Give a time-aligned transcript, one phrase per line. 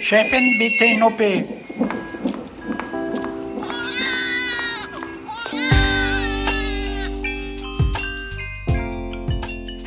[0.00, 1.20] Chefin, bitte in OP.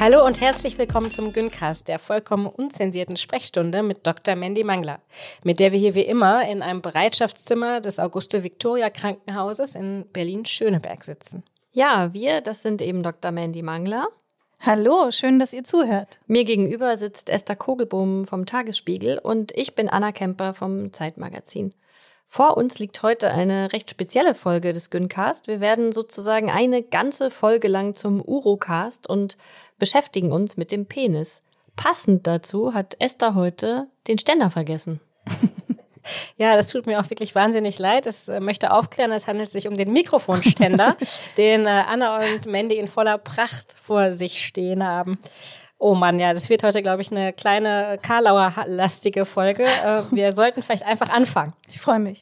[0.03, 4.35] Hallo und herzlich willkommen zum Gyncast, der vollkommen unzensierten Sprechstunde mit Dr.
[4.35, 4.99] Mandy Mangler,
[5.43, 11.43] mit der wir hier wie immer in einem Bereitschaftszimmer des Auguste-Victoria-Krankenhauses in Berlin-Schöneberg sitzen.
[11.71, 13.31] Ja, wir, das sind eben Dr.
[13.31, 14.09] Mandy Mangler.
[14.61, 16.19] Hallo, schön, dass ihr zuhört.
[16.27, 21.73] Mir gegenüber sitzt Esther Kogelbohm vom Tagesspiegel und ich bin Anna Kemper vom Zeitmagazin.
[22.33, 25.45] Vor uns liegt heute eine recht spezielle Folge des Gyncast.
[25.45, 29.37] Wir werden sozusagen eine ganze Folge lang zum Urocast und
[29.77, 31.41] beschäftigen uns mit dem Penis.
[31.75, 34.99] Passend dazu hat Esther heute den Ständer vergessen.
[36.37, 38.05] Ja, das tut mir auch wirklich wahnsinnig leid.
[38.05, 40.97] Es äh, möchte aufklären, es handelt sich um den Mikrofonständer,
[41.37, 45.17] den äh, Anna und Mandy in voller Pracht vor sich stehen haben.
[45.77, 49.63] Oh Mann, ja, das wird heute, glaube ich, eine kleine Karlauer-lastige Folge.
[49.63, 51.53] Äh, wir sollten vielleicht einfach anfangen.
[51.67, 52.21] Ich freue mich.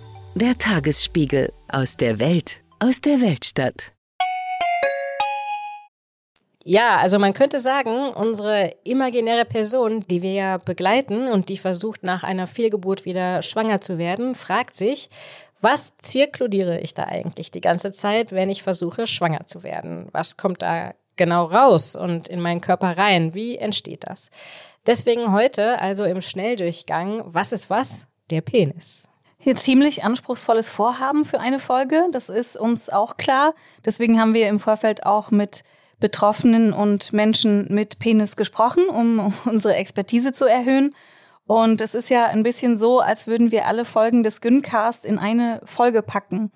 [0.33, 3.91] Der Tagesspiegel aus der Welt, aus der Weltstadt.
[6.63, 12.03] Ja, also man könnte sagen, unsere imaginäre Person, die wir ja begleiten und die versucht,
[12.03, 15.09] nach einer Fehlgeburt wieder schwanger zu werden, fragt sich,
[15.59, 20.07] was zirkludiere ich da eigentlich die ganze Zeit, wenn ich versuche, schwanger zu werden?
[20.13, 23.33] Was kommt da genau raus und in meinen Körper rein?
[23.33, 24.31] Wie entsteht das?
[24.85, 28.05] Deswegen heute also im Schnelldurchgang, was ist was?
[28.29, 29.03] Der Penis.
[29.43, 32.05] Hier ziemlich anspruchsvolles Vorhaben für eine Folge.
[32.11, 33.55] Das ist uns auch klar.
[33.83, 35.63] Deswegen haben wir im Vorfeld auch mit
[35.99, 40.93] Betroffenen und Menschen mit Penis gesprochen, um unsere Expertise zu erhöhen.
[41.47, 45.17] Und es ist ja ein bisschen so, als würden wir alle Folgen des Gyncast in
[45.17, 46.51] eine Folge packen.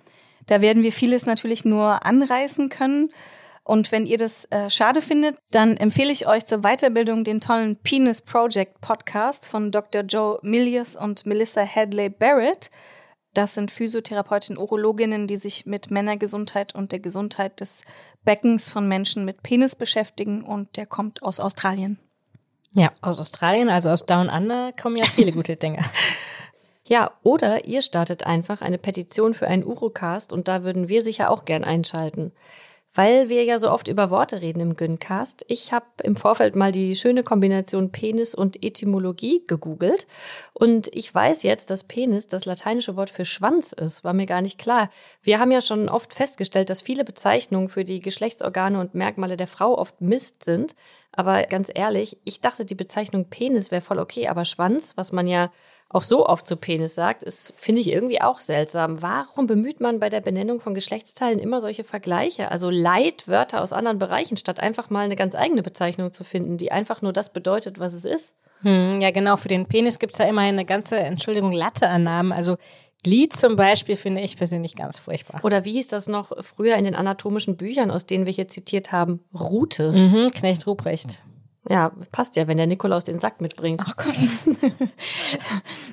[0.46, 3.10] Da werden wir vieles natürlich nur anreißen können.
[3.66, 7.76] Und wenn ihr das äh, schade findet, dann empfehle ich euch zur Weiterbildung den tollen
[7.78, 10.04] Penis Project Podcast von Dr.
[10.04, 12.70] Joe Milius und Melissa Hadley Barrett.
[13.34, 17.82] Das sind Physiotherapeutinnen, Urologinnen, die sich mit Männergesundheit und der Gesundheit des
[18.24, 21.98] Beckens von Menschen mit Penis beschäftigen und der kommt aus Australien.
[22.76, 25.80] Ja, aus Australien, also aus Down Under, kommen ja viele gute Dinge.
[26.88, 31.32] Ja, oder ihr startet einfach eine Petition für einen Urocast und da würden wir sicher
[31.32, 32.32] auch gern einschalten
[32.96, 35.46] weil wir ja so oft über Worte reden im Gyncast.
[35.48, 40.08] Ich habe im Vorfeld mal die schöne Kombination Penis und Etymologie gegoogelt
[40.54, 44.04] und ich weiß jetzt, dass Penis das lateinische Wort für Schwanz ist.
[44.04, 44.90] War mir gar nicht klar.
[45.22, 49.48] Wir haben ja schon oft festgestellt, dass viele Bezeichnungen für die Geschlechtsorgane und Merkmale der
[49.48, 50.74] Frau oft Mist sind.
[51.12, 55.28] Aber ganz ehrlich, ich dachte, die Bezeichnung Penis wäre voll okay, aber Schwanz, was man
[55.28, 55.52] ja
[55.96, 59.02] auch so oft zu Penis sagt, ist, finde ich irgendwie auch seltsam.
[59.02, 62.52] Warum bemüht man bei der Benennung von Geschlechtsteilen immer solche Vergleiche?
[62.52, 66.72] Also Leitwörter aus anderen Bereichen, statt einfach mal eine ganz eigene Bezeichnung zu finden, die
[66.72, 68.36] einfach nur das bedeutet, was es ist.
[68.62, 69.38] Hm, ja, genau.
[69.38, 72.34] Für den Penis gibt es ja immerhin eine ganze, Entschuldigung, Latte an Namen.
[72.34, 72.58] Also
[73.04, 75.40] Glied zum Beispiel finde ich persönlich ganz furchtbar.
[75.44, 78.92] Oder wie hieß das noch früher in den anatomischen Büchern, aus denen wir hier zitiert
[78.92, 79.22] haben?
[79.34, 79.94] Rute.
[79.94, 81.22] Mhm, Knecht Ruprecht.
[81.68, 83.84] Ja, passt ja, wenn der Nikolaus den Sack mitbringt.
[83.88, 84.18] Oh Gott.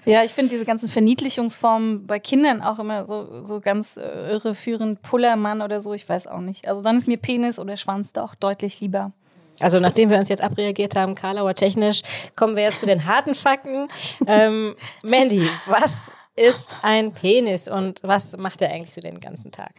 [0.04, 5.00] ja, ich finde diese ganzen Verniedlichungsformen bei Kindern auch immer so, so ganz äh, irreführend.
[5.00, 6.68] Pullermann oder so, ich weiß auch nicht.
[6.68, 9.12] Also dann ist mir Penis oder Schwanz doch deutlich lieber.
[9.60, 12.02] Also nachdem wir uns jetzt abreagiert haben, Karlauer technisch,
[12.36, 13.88] kommen wir jetzt zu den harten Fakten.
[14.26, 19.72] ähm, Mandy, was ist ein Penis und was macht er eigentlich so den ganzen Tag?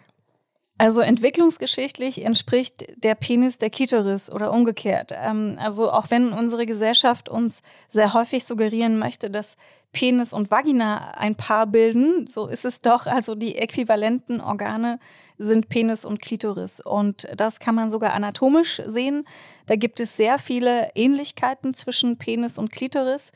[0.77, 5.11] Also entwicklungsgeschichtlich entspricht der Penis der Klitoris oder umgekehrt.
[5.15, 9.55] Ähm, also auch wenn unsere Gesellschaft uns sehr häufig suggerieren möchte, dass
[9.91, 13.05] Penis und Vagina ein Paar bilden, so ist es doch.
[13.05, 14.99] Also die äquivalenten Organe
[15.37, 16.79] sind Penis und Klitoris.
[16.79, 19.25] Und das kann man sogar anatomisch sehen.
[19.67, 23.31] Da gibt es sehr viele Ähnlichkeiten zwischen Penis und Klitoris.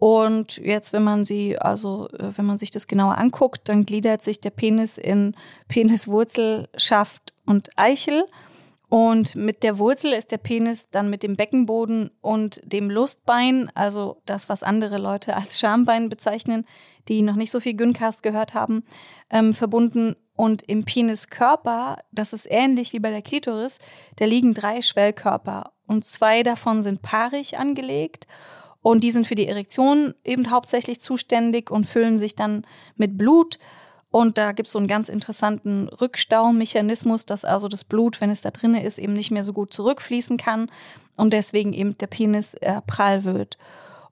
[0.00, 4.22] Und jetzt, wenn man sie, also äh, wenn man sich das genauer anguckt, dann gliedert
[4.22, 5.36] sich der Penis in
[5.68, 8.24] Peniswurzel, Schaft und Eichel.
[8.88, 14.22] Und mit der Wurzel ist der Penis dann mit dem Beckenboden und dem Lustbein, also
[14.24, 16.64] das, was andere Leute als Schambein bezeichnen,
[17.08, 18.84] die noch nicht so viel Gyncast gehört haben,
[19.28, 20.16] ähm, verbunden.
[20.34, 23.78] Und im Peniskörper, das ist ähnlich wie bei der Klitoris,
[24.16, 28.26] da liegen drei Schwellkörper und zwei davon sind paarig angelegt
[28.82, 32.66] und die sind für die Erektion eben hauptsächlich zuständig und füllen sich dann
[32.96, 33.58] mit Blut.
[34.10, 38.40] Und da gibt es so einen ganz interessanten Rückstaumechanismus, dass also das Blut, wenn es
[38.40, 40.70] da drin ist, eben nicht mehr so gut zurückfließen kann
[41.16, 43.58] und deswegen eben der Penis äh, prall wird.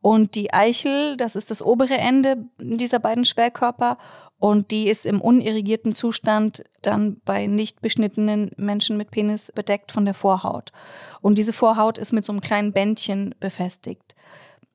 [0.01, 3.99] Und die Eichel, das ist das obere Ende dieser beiden Schwellkörper
[4.39, 10.05] und die ist im unirrigierten Zustand dann bei nicht beschnittenen Menschen mit Penis bedeckt von
[10.05, 10.71] der Vorhaut.
[11.21, 14.15] Und diese Vorhaut ist mit so einem kleinen Bändchen befestigt.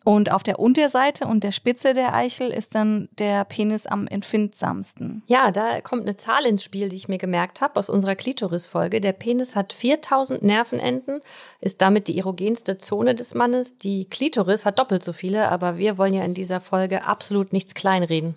[0.03, 5.23] Und auf der Unterseite und der Spitze der Eichel ist dann der Penis am empfindsamsten.
[5.27, 8.99] Ja, da kommt eine Zahl ins Spiel, die ich mir gemerkt habe aus unserer Klitoris-Folge.
[8.99, 11.21] Der Penis hat 4000 Nervenenden,
[11.61, 13.77] ist damit die erogenste Zone des Mannes.
[13.77, 17.73] Die Klitoris hat doppelt so viele, aber wir wollen ja in dieser Folge absolut nichts
[17.73, 18.35] kleinreden.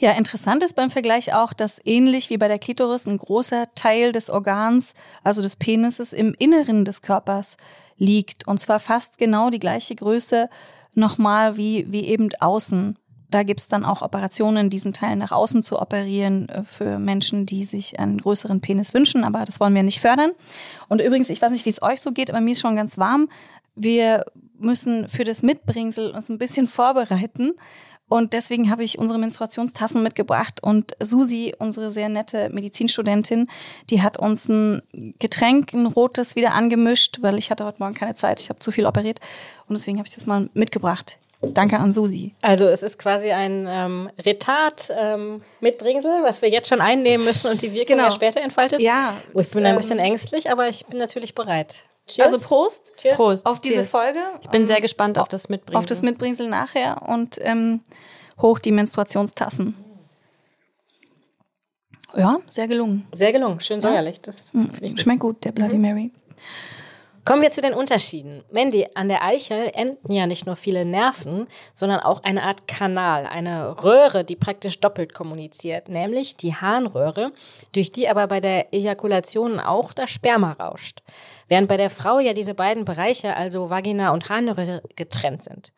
[0.00, 4.12] Ja, interessant ist beim Vergleich auch, dass ähnlich wie bei der Klitoris ein großer Teil
[4.12, 4.94] des Organs,
[5.24, 7.56] also des Penises, im Inneren des Körpers
[7.96, 8.46] liegt.
[8.46, 10.48] Und zwar fast genau die gleiche Größe
[10.98, 12.96] nochmal wie, wie eben außen.
[13.30, 17.64] Da gibt's dann auch Operationen, diesen Teil nach außen zu operieren äh, für Menschen, die
[17.64, 20.30] sich einen größeren Penis wünschen, aber das wollen wir nicht fördern.
[20.88, 22.98] Und übrigens, ich weiß nicht, wie es euch so geht, aber mir ist schon ganz
[22.98, 23.28] warm.
[23.74, 24.24] Wir
[24.58, 27.52] müssen für das Mitbringsel uns ein bisschen vorbereiten.
[28.08, 33.48] Und deswegen habe ich unsere Menstruationstassen mitgebracht und Susi, unsere sehr nette Medizinstudentin,
[33.90, 34.82] die hat uns ein
[35.18, 38.70] Getränk, ein rotes, wieder angemischt, weil ich hatte heute Morgen keine Zeit, ich habe zu
[38.70, 39.20] viel operiert
[39.66, 41.18] und deswegen habe ich das mal mitgebracht.
[41.40, 42.34] Danke an Susi.
[42.42, 47.48] Also es ist quasi ein ähm, Retard ähm, Mitbringsel, was wir jetzt schon einnehmen müssen
[47.48, 48.08] und die Wirkung genau.
[48.08, 48.80] ja später entfaltet.
[48.80, 49.16] Ja.
[49.34, 51.84] Ich bin ein bisschen ängstlich, aber ich bin natürlich bereit.
[52.08, 52.26] Cheers.
[52.26, 52.92] Also Prost.
[52.96, 53.16] Cheers.
[53.16, 53.46] Prost.
[53.46, 53.90] Auf diese Cheers.
[53.90, 54.20] Folge.
[54.42, 55.76] Ich bin sehr gespannt auf das Mitbringsel.
[55.78, 57.80] Auf das Mitbringsel nachher und ähm,
[58.40, 59.74] hoch die Menstruationstassen.
[62.16, 63.06] Ja, sehr gelungen.
[63.12, 63.60] Sehr gelungen.
[63.60, 64.16] Schön säuerlich.
[64.16, 64.22] Ja.
[64.24, 64.96] Das mhm.
[64.96, 66.10] schmeckt gut, der Bloody Mary.
[67.28, 68.42] Kommen wir zu den Unterschieden.
[68.50, 73.26] Mandy, an der Eichel enden ja nicht nur viele Nerven, sondern auch eine Art Kanal,
[73.26, 77.30] eine Röhre, die praktisch doppelt kommuniziert, nämlich die Harnröhre,
[77.72, 81.02] durch die aber bei der Ejakulation auch das Sperma rauscht.
[81.48, 85.74] Während bei der Frau ja diese beiden Bereiche, also Vagina und Harnröhre, getrennt sind.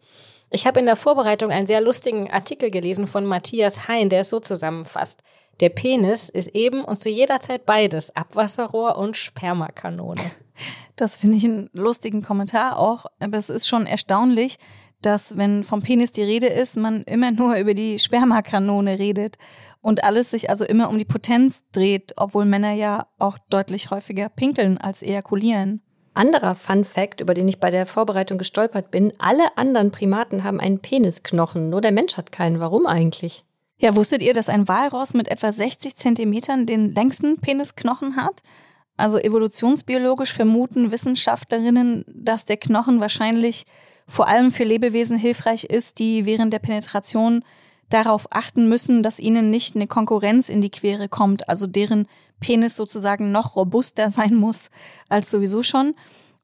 [0.50, 4.30] Ich habe in der Vorbereitung einen sehr lustigen Artikel gelesen von Matthias Hein, der es
[4.30, 5.24] so zusammenfasst.
[5.58, 10.22] Der Penis ist eben und zu jeder Zeit beides, Abwasserrohr und Spermakanone.
[10.96, 14.58] Das finde ich einen lustigen Kommentar auch, aber es ist schon erstaunlich,
[15.02, 19.38] dass wenn vom Penis die Rede ist, man immer nur über die Spermakanone redet
[19.80, 24.28] und alles sich also immer um die Potenz dreht, obwohl Männer ja auch deutlich häufiger
[24.28, 25.82] pinkeln als ejakulieren.
[26.12, 30.60] Anderer Fun Fact, über den ich bei der Vorbereitung gestolpert bin, alle anderen Primaten haben
[30.60, 32.60] einen Penisknochen, nur der Mensch hat keinen.
[32.60, 33.44] Warum eigentlich?
[33.78, 38.42] Ja, wusstet ihr, dass ein Walross mit etwa 60 Zentimetern den längsten Penisknochen hat?
[39.00, 43.64] Also evolutionsbiologisch vermuten Wissenschaftlerinnen, dass der Knochen wahrscheinlich
[44.06, 47.42] vor allem für Lebewesen hilfreich ist, die während der Penetration
[47.88, 52.06] darauf achten müssen, dass ihnen nicht eine Konkurrenz in die Quere kommt, also deren
[52.40, 54.68] Penis sozusagen noch robuster sein muss
[55.08, 55.94] als sowieso schon.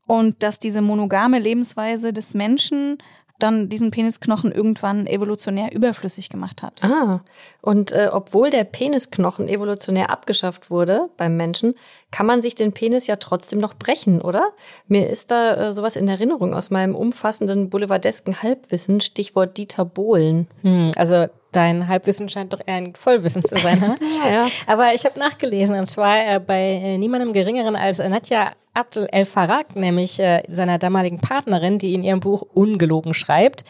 [0.06, 2.96] Und dass diese monogame Lebensweise des Menschen
[3.38, 6.82] dann diesen Penisknochen irgendwann evolutionär überflüssig gemacht hat.
[6.84, 7.22] Ah,
[7.60, 11.74] und äh, obwohl der Penisknochen evolutionär abgeschafft wurde beim Menschen,
[12.10, 14.52] kann man sich den Penis ja trotzdem noch brechen, oder?
[14.88, 20.48] Mir ist da äh, sowas in Erinnerung aus meinem umfassenden boulevardesken Halbwissen, Stichwort Dieter Bohlen.
[20.62, 23.76] Hm, also dein Halbwissen scheint doch eher ein Vollwissen zu sein.
[23.86, 23.94] Ne?
[24.30, 24.48] ja.
[24.66, 29.26] Aber ich habe nachgelesen und zwar äh, bei äh, niemandem geringeren als Nadja Abdel El
[29.26, 33.64] Farag, nämlich äh, seiner damaligen Partnerin, die in ihrem Buch ungelogen schreibt.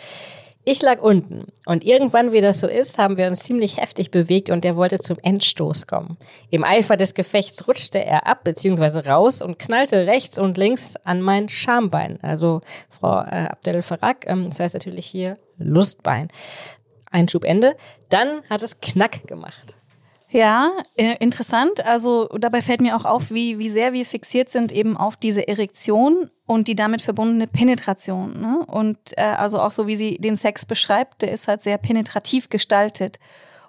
[0.68, 4.50] Ich lag unten und irgendwann, wie das so ist, haben wir uns ziemlich heftig bewegt
[4.50, 6.16] und er wollte zum Endstoß kommen.
[6.50, 9.08] Im Eifer des Gefechts rutschte er ab bzw.
[9.08, 12.18] raus und knallte rechts und links an mein Schambein.
[12.20, 16.30] Also Frau äh, Abdel Farag, ähm, das heißt natürlich hier Lustbein.
[17.12, 17.76] Einschub Ende.
[18.08, 19.76] Dann hat es Knack gemacht.
[20.28, 21.86] Ja, äh, interessant.
[21.86, 25.46] Also dabei fällt mir auch auf, wie, wie sehr wir fixiert sind eben auf diese
[25.46, 28.40] Erektion und die damit verbundene Penetration.
[28.40, 28.58] Ne?
[28.66, 32.48] Und äh, also auch so, wie sie den Sex beschreibt, der ist halt sehr penetrativ
[32.48, 33.18] gestaltet.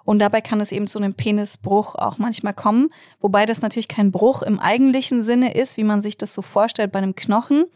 [0.04, 2.88] Und dabei kann es eben zu einem Penisbruch auch manchmal kommen.
[3.20, 6.90] Wobei das natürlich kein Bruch im eigentlichen Sinne ist, wie man sich das so vorstellt
[6.90, 7.66] bei einem Knochen,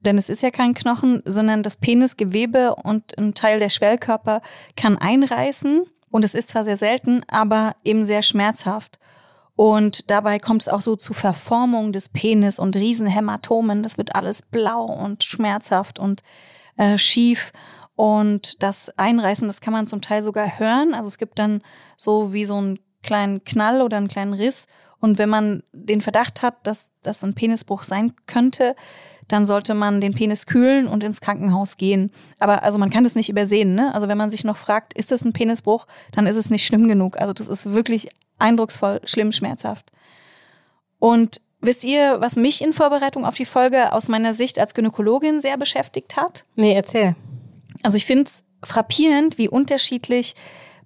[0.00, 4.40] denn es ist ja kein Knochen, sondern das Penisgewebe und ein Teil der Schwellkörper
[4.76, 8.98] kann einreißen und es ist zwar sehr selten, aber eben sehr schmerzhaft.
[9.56, 13.82] Und dabei kommt es auch so zu Verformung des Penis und Riesenhämatomen.
[13.82, 16.22] Das wird alles blau und schmerzhaft und
[16.76, 17.52] äh, schief.
[17.94, 20.94] Und das Einreißen, das kann man zum Teil sogar hören.
[20.94, 21.60] Also es gibt dann
[21.98, 24.66] so wie so ein kleinen Knall oder einen kleinen Riss.
[24.98, 28.74] Und wenn man den Verdacht hat, dass das ein Penisbruch sein könnte,
[29.32, 32.10] dann sollte man den Penis kühlen und ins Krankenhaus gehen.
[32.38, 33.74] Aber also man kann das nicht übersehen.
[33.74, 33.94] Ne?
[33.94, 36.88] Also wenn man sich noch fragt, ist das ein Penisbruch, dann ist es nicht schlimm
[36.88, 37.16] genug.
[37.20, 38.08] Also das ist wirklich
[38.38, 39.92] eindrucksvoll, schlimm, schmerzhaft.
[40.98, 45.40] Und wisst ihr, was mich in Vorbereitung auf die Folge aus meiner Sicht als Gynäkologin
[45.40, 46.44] sehr beschäftigt hat?
[46.56, 47.14] Nee, erzähl.
[47.82, 50.34] Also ich finde es frappierend, wie unterschiedlich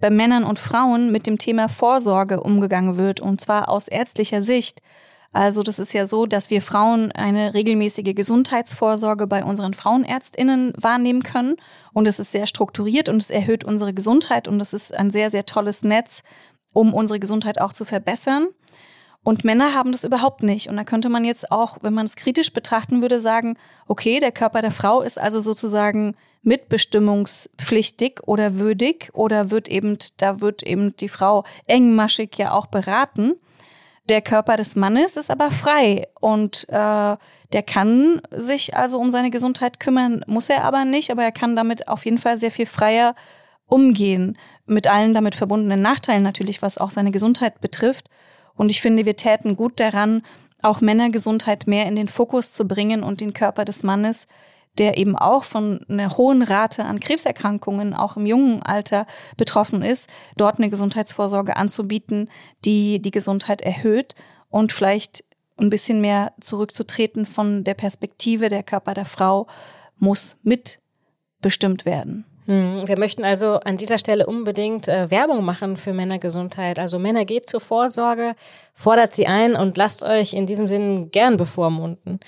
[0.00, 4.82] bei Männern und Frauen mit dem Thema Vorsorge umgegangen wird, und zwar aus ärztlicher Sicht.
[5.34, 11.24] Also das ist ja so, dass wir Frauen eine regelmäßige Gesundheitsvorsorge bei unseren Frauenärztinnen wahrnehmen
[11.24, 11.56] können.
[11.92, 15.32] Und es ist sehr strukturiert und es erhöht unsere Gesundheit und es ist ein sehr,
[15.32, 16.22] sehr tolles Netz,
[16.72, 18.46] um unsere Gesundheit auch zu verbessern.
[19.24, 20.68] Und Männer haben das überhaupt nicht.
[20.68, 23.56] Und da könnte man jetzt auch, wenn man es kritisch betrachten würde, sagen,
[23.88, 30.40] okay, der Körper der Frau ist also sozusagen mitbestimmungspflichtig oder würdig oder wird eben, da
[30.40, 33.34] wird eben die Frau engmaschig ja auch beraten.
[34.08, 37.16] Der Körper des Mannes ist aber frei und äh,
[37.52, 41.56] der kann sich also um seine Gesundheit kümmern, muss er aber nicht, aber er kann
[41.56, 43.14] damit auf jeden Fall sehr viel freier
[43.66, 48.10] umgehen, mit allen damit verbundenen Nachteilen natürlich, was auch seine Gesundheit betrifft.
[48.54, 50.22] Und ich finde, wir täten gut daran,
[50.60, 54.26] auch Männergesundheit mehr in den Fokus zu bringen und den Körper des Mannes
[54.78, 60.08] der eben auch von einer hohen Rate an Krebserkrankungen auch im jungen Alter betroffen ist,
[60.36, 62.28] dort eine Gesundheitsvorsorge anzubieten,
[62.64, 64.14] die die Gesundheit erhöht
[64.50, 65.24] und vielleicht
[65.56, 69.46] ein bisschen mehr zurückzutreten von der Perspektive, der Körper der Frau
[69.98, 72.24] muss mitbestimmt werden.
[72.46, 76.78] Hm, wir möchten also an dieser Stelle unbedingt äh, Werbung machen für Männergesundheit.
[76.78, 78.34] Also Männer geht zur Vorsorge,
[78.74, 82.20] fordert sie ein und lasst euch in diesem Sinn gern bevormunden.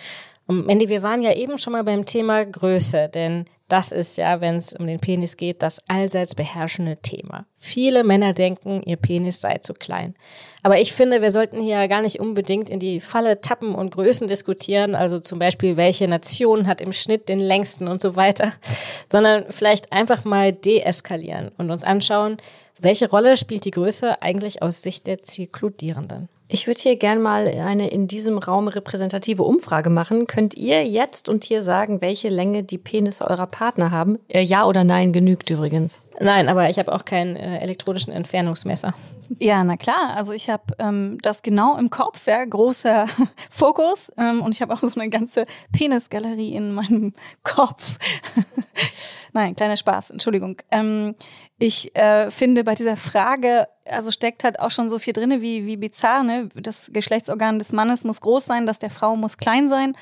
[0.46, 4.40] Und Mandy, wir waren ja eben schon mal beim Thema Größe, denn das ist ja,
[4.40, 7.46] wenn es um den Penis geht, das allseits beherrschende Thema.
[7.58, 10.14] Viele Männer denken, ihr Penis sei zu klein.
[10.62, 14.28] Aber ich finde, wir sollten hier gar nicht unbedingt in die Falle tappen und Größen
[14.28, 18.52] diskutieren, also zum Beispiel, welche Nation hat im Schnitt den längsten und so weiter,
[19.10, 22.36] sondern vielleicht einfach mal deeskalieren und uns anschauen,
[22.78, 26.28] welche Rolle spielt die Größe eigentlich aus Sicht der Zirkludierenden?
[26.48, 30.28] Ich würde hier gern mal eine in diesem Raum repräsentative Umfrage machen.
[30.28, 34.18] Könnt ihr jetzt und hier sagen, welche Länge die Penisse eurer Partner haben?
[34.28, 36.00] Äh, ja oder nein genügt übrigens.
[36.20, 38.94] Nein, aber ich habe auch keinen äh, elektronischen Entfernungsmesser.
[39.38, 40.14] Ja, na klar.
[40.14, 43.06] Also ich habe ähm, das genau im Kopf, ja, großer
[43.50, 44.10] Fokus.
[44.16, 47.12] Ähm, und ich habe auch so eine ganze Penisgalerie in meinem
[47.42, 47.98] Kopf.
[49.32, 50.58] Nein, kleiner Spaß, Entschuldigung.
[50.70, 51.14] Ähm,
[51.58, 55.66] ich äh, finde bei dieser Frage, also steckt halt auch schon so viel drinne wie,
[55.66, 56.50] wie bizarr, ne?
[56.54, 59.96] Das Geschlechtsorgan des Mannes muss groß sein, das der Frau muss klein sein.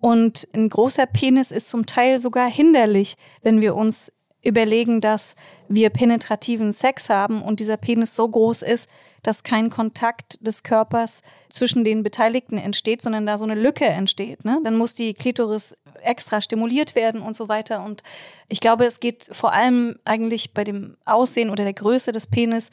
[0.00, 4.12] Und ein großer Penis ist zum Teil sogar hinderlich, wenn wir uns
[4.42, 5.34] überlegen, dass
[5.68, 8.88] wir penetrativen Sex haben und dieser Penis so groß ist,
[9.22, 14.44] dass kein Kontakt des Körpers zwischen den Beteiligten entsteht, sondern da so eine Lücke entsteht.
[14.44, 14.60] Ne?
[14.64, 17.84] Dann muss die Klitoris extra stimuliert werden und so weiter.
[17.84, 18.02] Und
[18.48, 22.70] ich glaube, es geht vor allem eigentlich bei dem Aussehen oder der Größe des Penis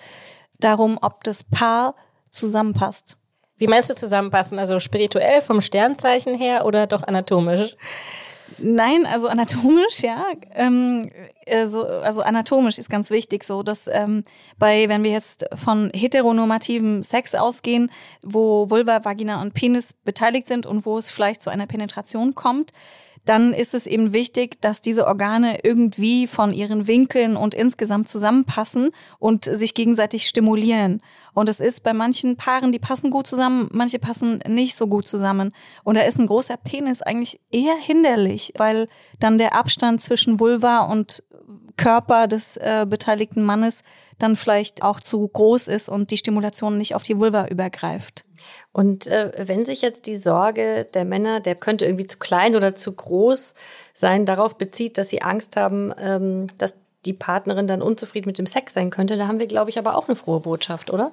[0.59, 1.95] darum, ob das Paar
[2.29, 3.17] zusammenpasst.
[3.57, 4.59] Wie meinst du zusammenpassen?
[4.59, 7.75] Also spirituell vom Sternzeichen her oder doch anatomisch?
[8.57, 10.25] Nein, also anatomisch, ja.
[10.53, 11.09] Ähm,
[11.47, 14.23] also, also anatomisch ist ganz wichtig, so dass ähm,
[14.57, 20.65] bei, wenn wir jetzt von heteronormativem Sex ausgehen, wo Vulva, Vagina und Penis beteiligt sind
[20.65, 22.71] und wo es vielleicht zu einer Penetration kommt,
[23.25, 28.91] dann ist es eben wichtig, dass diese Organe irgendwie von ihren Winkeln und insgesamt zusammenpassen
[29.19, 31.01] und sich gegenseitig stimulieren.
[31.33, 35.07] Und es ist bei manchen Paaren, die passen gut zusammen, manche passen nicht so gut
[35.07, 35.51] zusammen.
[35.83, 38.87] Und da ist ein großer Penis eigentlich eher hinderlich, weil
[39.19, 41.23] dann der Abstand zwischen Vulva und
[41.77, 43.83] Körper des äh, beteiligten Mannes
[44.19, 48.23] dann vielleicht auch zu groß ist und die Stimulation nicht auf die Vulva übergreift.
[48.71, 52.75] Und äh, wenn sich jetzt die Sorge der Männer, der könnte irgendwie zu klein oder
[52.75, 53.53] zu groß
[53.93, 58.47] sein, darauf bezieht, dass sie Angst haben, ähm, dass die Partnerin dann unzufrieden mit dem
[58.47, 61.11] Sex sein könnte, da haben wir, glaube ich, aber auch eine frohe Botschaft, oder?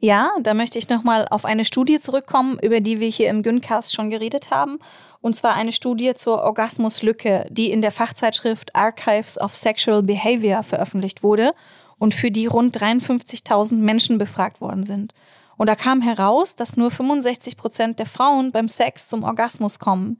[0.00, 3.94] Ja, da möchte ich nochmal auf eine Studie zurückkommen, über die wir hier im Gyncast
[3.94, 4.78] schon geredet haben.
[5.24, 11.22] Und zwar eine Studie zur Orgasmuslücke, die in der Fachzeitschrift Archives of Sexual Behavior veröffentlicht
[11.22, 11.54] wurde
[11.98, 15.14] und für die rund 53.000 Menschen befragt worden sind.
[15.56, 20.18] Und da kam heraus, dass nur 65 Prozent der Frauen beim Sex zum Orgasmus kommen.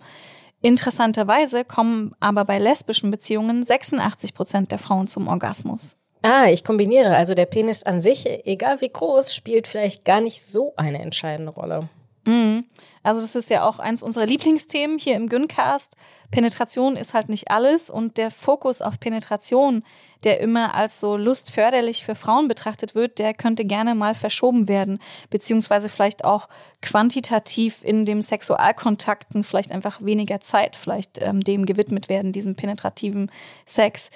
[0.62, 5.96] Interessanterweise kommen aber bei lesbischen Beziehungen 86 Prozent der Frauen zum Orgasmus.
[6.22, 7.14] Ah, ich kombiniere.
[7.14, 11.52] Also der Penis an sich, egal wie groß, spielt vielleicht gar nicht so eine entscheidende
[11.52, 11.90] Rolle.
[12.26, 12.64] Mhm.
[13.02, 15.96] Also das ist ja auch eins unserer Lieblingsthemen hier im Güncast.
[16.30, 19.84] Penetration ist halt nicht alles und der Fokus auf Penetration,
[20.24, 25.00] der immer als so lustförderlich für Frauen betrachtet wird, der könnte gerne mal verschoben werden,
[25.28, 26.48] beziehungsweise vielleicht auch
[26.80, 33.30] quantitativ in dem Sexualkontakten vielleicht einfach weniger Zeit vielleicht ähm, dem gewidmet werden, diesem penetrativen
[33.66, 34.10] Sex.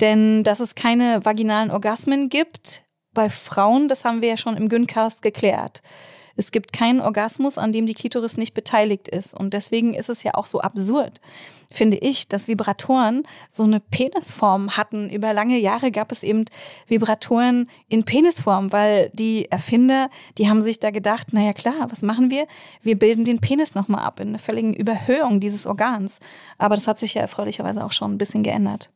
[0.00, 2.82] Denn dass es keine vaginalen Orgasmen gibt
[3.14, 5.82] bei Frauen, das haben wir ja schon im Güncast geklärt.
[6.36, 9.34] Es gibt keinen Orgasmus, an dem die Klitoris nicht beteiligt ist.
[9.34, 11.20] Und deswegen ist es ja auch so absurd,
[11.72, 15.10] finde ich, dass Vibratoren so eine Penisform hatten.
[15.10, 16.44] Über lange Jahre gab es eben
[16.86, 22.30] Vibratoren in Penisform, weil die Erfinder, die haben sich da gedacht, naja klar, was machen
[22.30, 22.46] wir?
[22.82, 26.18] Wir bilden den Penis nochmal ab in einer völligen Überhöhung dieses Organs.
[26.58, 28.90] Aber das hat sich ja erfreulicherweise auch schon ein bisschen geändert.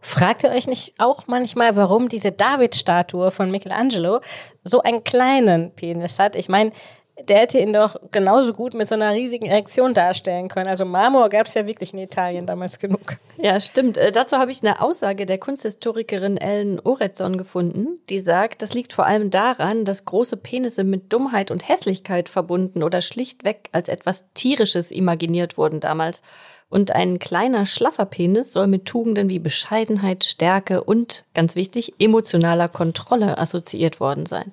[0.00, 4.20] Fragt ihr euch nicht auch manchmal, warum diese David-Statue von Michelangelo
[4.64, 6.36] so einen kleinen Penis hat?
[6.36, 6.72] Ich meine,
[7.26, 10.68] der hätte ihn doch genauso gut mit so einer riesigen Erektion darstellen können.
[10.68, 13.16] Also Marmor gab es ja wirklich in Italien damals genug.
[13.40, 13.96] Ja, stimmt.
[13.96, 18.92] Äh, dazu habe ich eine Aussage der Kunsthistorikerin Ellen Orezon gefunden, die sagt, das liegt
[18.92, 24.24] vor allem daran, dass große Penisse mit Dummheit und Hässlichkeit verbunden oder schlichtweg als etwas
[24.34, 26.22] Tierisches imaginiert wurden damals.
[26.70, 32.68] Und ein kleiner, schlaffer Penis soll mit Tugenden wie Bescheidenheit, Stärke und, ganz wichtig, emotionaler
[32.68, 34.52] Kontrolle assoziiert worden sein.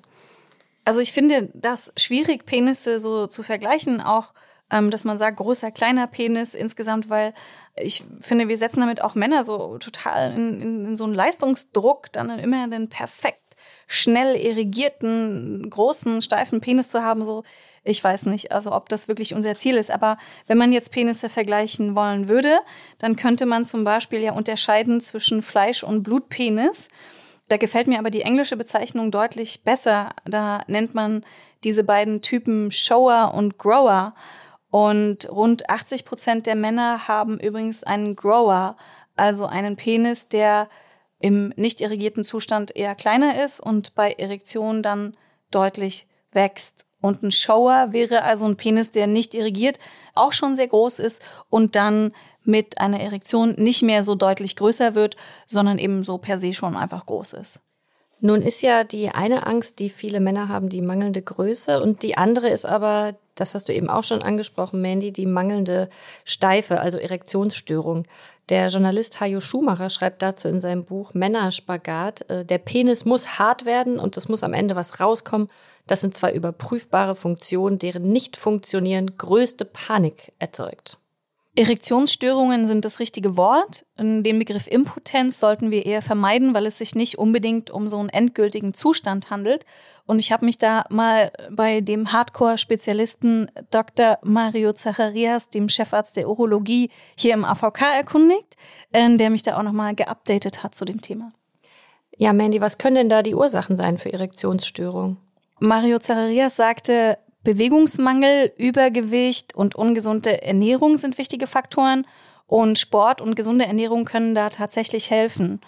[0.84, 4.32] Also ich finde das schwierig, Penisse so zu vergleichen, auch
[4.70, 7.34] ähm, dass man sagt, großer, kleiner Penis insgesamt, weil
[7.76, 12.10] ich finde, wir setzen damit auch Männer so total in, in, in so einen Leistungsdruck,
[12.12, 13.40] dann immer den perfekt
[13.86, 17.44] schnell irrigierten, großen, steifen Penis zu haben, so,
[17.86, 19.90] ich weiß nicht, also ob das wirklich unser Ziel ist.
[19.90, 22.58] Aber wenn man jetzt Penisse vergleichen wollen würde,
[22.98, 26.88] dann könnte man zum Beispiel ja unterscheiden zwischen Fleisch- und Blutpenis.
[27.48, 30.10] Da gefällt mir aber die englische Bezeichnung deutlich besser.
[30.24, 31.24] Da nennt man
[31.62, 34.14] diese beiden Typen Shower und Grower.
[34.70, 38.76] Und rund 80 Prozent der Männer haben übrigens einen Grower,
[39.14, 40.68] also einen Penis, der
[41.20, 45.16] im nicht irrigierten Zustand eher kleiner ist und bei Erektion dann
[45.50, 46.85] deutlich wächst.
[47.06, 49.78] Und ein Shower wäre also ein Penis, der nicht irrigiert,
[50.14, 52.12] auch schon sehr groß ist und dann
[52.44, 55.16] mit einer Erektion nicht mehr so deutlich größer wird,
[55.46, 57.60] sondern eben so per se schon einfach groß ist.
[58.20, 62.16] Nun ist ja die eine Angst, die viele Männer haben, die mangelnde Größe und die
[62.16, 65.90] andere ist aber, das hast du eben auch schon angesprochen, Mandy, die mangelnde
[66.24, 68.06] Steife, also Erektionsstörung.
[68.48, 73.64] Der Journalist Hajo Schumacher schreibt dazu in seinem Buch Männerspagat, äh, der Penis muss hart
[73.64, 75.48] werden und es muss am Ende was rauskommen.
[75.88, 80.98] Das sind zwei überprüfbare Funktionen, deren Nicht-Funktionieren größte Panik erzeugt.
[81.58, 83.86] Erektionsstörungen sind das richtige Wort.
[83.98, 88.10] Den Begriff Impotenz sollten wir eher vermeiden, weil es sich nicht unbedingt um so einen
[88.10, 89.64] endgültigen Zustand handelt.
[90.04, 94.18] Und ich habe mich da mal bei dem Hardcore-Spezialisten Dr.
[94.22, 98.56] Mario Zacharias, dem Chefarzt der Urologie hier im AVK erkundigt,
[98.92, 101.32] äh, der mich da auch nochmal geupdatet hat zu dem Thema.
[102.18, 105.16] Ja, Mandy, was können denn da die Ursachen sein für Erektionsstörungen?
[105.58, 107.16] Mario Zacharias sagte,
[107.46, 112.04] Bewegungsmangel, Übergewicht und ungesunde Ernährung sind wichtige Faktoren
[112.48, 115.60] und Sport und gesunde Ernährung können da tatsächlich helfen.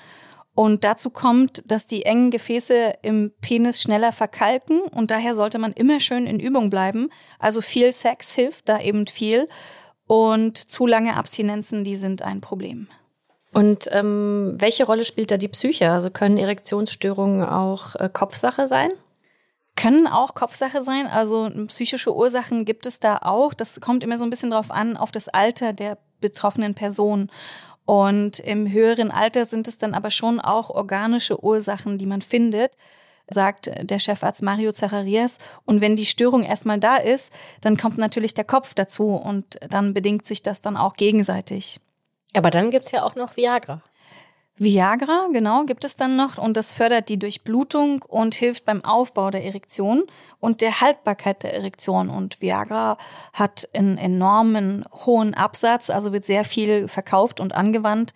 [0.56, 5.72] Und dazu kommt, dass die engen Gefäße im Penis schneller verkalken und daher sollte man
[5.72, 7.10] immer schön in Übung bleiben.
[7.38, 9.48] Also viel Sex hilft da eben viel
[10.08, 12.88] und zu lange Abstinenzen, die sind ein Problem.
[13.52, 15.92] Und ähm, welche Rolle spielt da die Psyche?
[15.92, 18.90] Also können Erektionsstörungen auch äh, Kopfsache sein?
[19.78, 21.06] Können auch Kopfsache sein.
[21.06, 23.54] Also psychische Ursachen gibt es da auch.
[23.54, 27.30] Das kommt immer so ein bisschen drauf an, auf das Alter der betroffenen Person.
[27.84, 32.72] Und im höheren Alter sind es dann aber schon auch organische Ursachen, die man findet,
[33.28, 35.38] sagt der Chefarzt Mario Zacharias.
[35.64, 39.94] Und wenn die Störung erstmal da ist, dann kommt natürlich der Kopf dazu und dann
[39.94, 41.80] bedingt sich das dann auch gegenseitig.
[42.34, 43.80] Aber dann gibt's ja auch noch Viagra.
[44.60, 49.30] Viagra, genau, gibt es dann noch und das fördert die Durchblutung und hilft beim Aufbau
[49.30, 50.04] der Erektion
[50.40, 52.10] und der Haltbarkeit der Erektion.
[52.10, 52.98] Und Viagra
[53.32, 58.14] hat einen enormen hohen Absatz, also wird sehr viel verkauft und angewandt.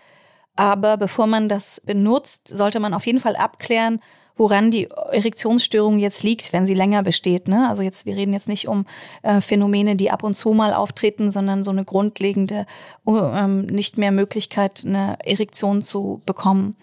[0.56, 4.00] Aber bevor man das benutzt, sollte man auf jeden Fall abklären,
[4.36, 7.48] woran die Erektionsstörung jetzt liegt, wenn sie länger besteht.
[7.48, 7.68] Ne?
[7.68, 8.86] Also jetzt, wir reden jetzt nicht um
[9.22, 12.66] äh, Phänomene, die ab und zu mal auftreten, sondern so eine grundlegende
[13.06, 16.76] ähm, nicht mehr Möglichkeit, eine Erektion zu bekommen.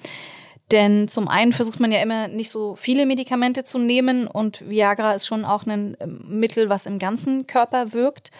[0.71, 5.13] Denn zum einen versucht man ja immer nicht so viele Medikamente zu nehmen und Viagra
[5.13, 8.31] ist schon auch ein ähm, Mittel, was im ganzen Körper wirkt.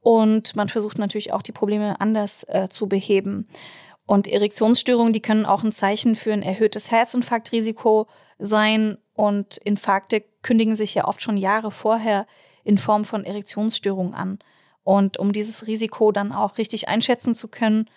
[0.00, 3.48] Und man versucht natürlich auch die Probleme anders äh, zu beheben.
[4.06, 8.06] Und Erektionsstörungen, die können auch ein Zeichen für ein erhöhtes Herzinfarktrisiko
[8.44, 12.26] sein und Infarkte kündigen sich ja oft schon Jahre vorher
[12.64, 14.38] in Form von Erektionsstörungen an.
[14.82, 17.88] Und um dieses Risiko dann auch richtig einschätzen zu können,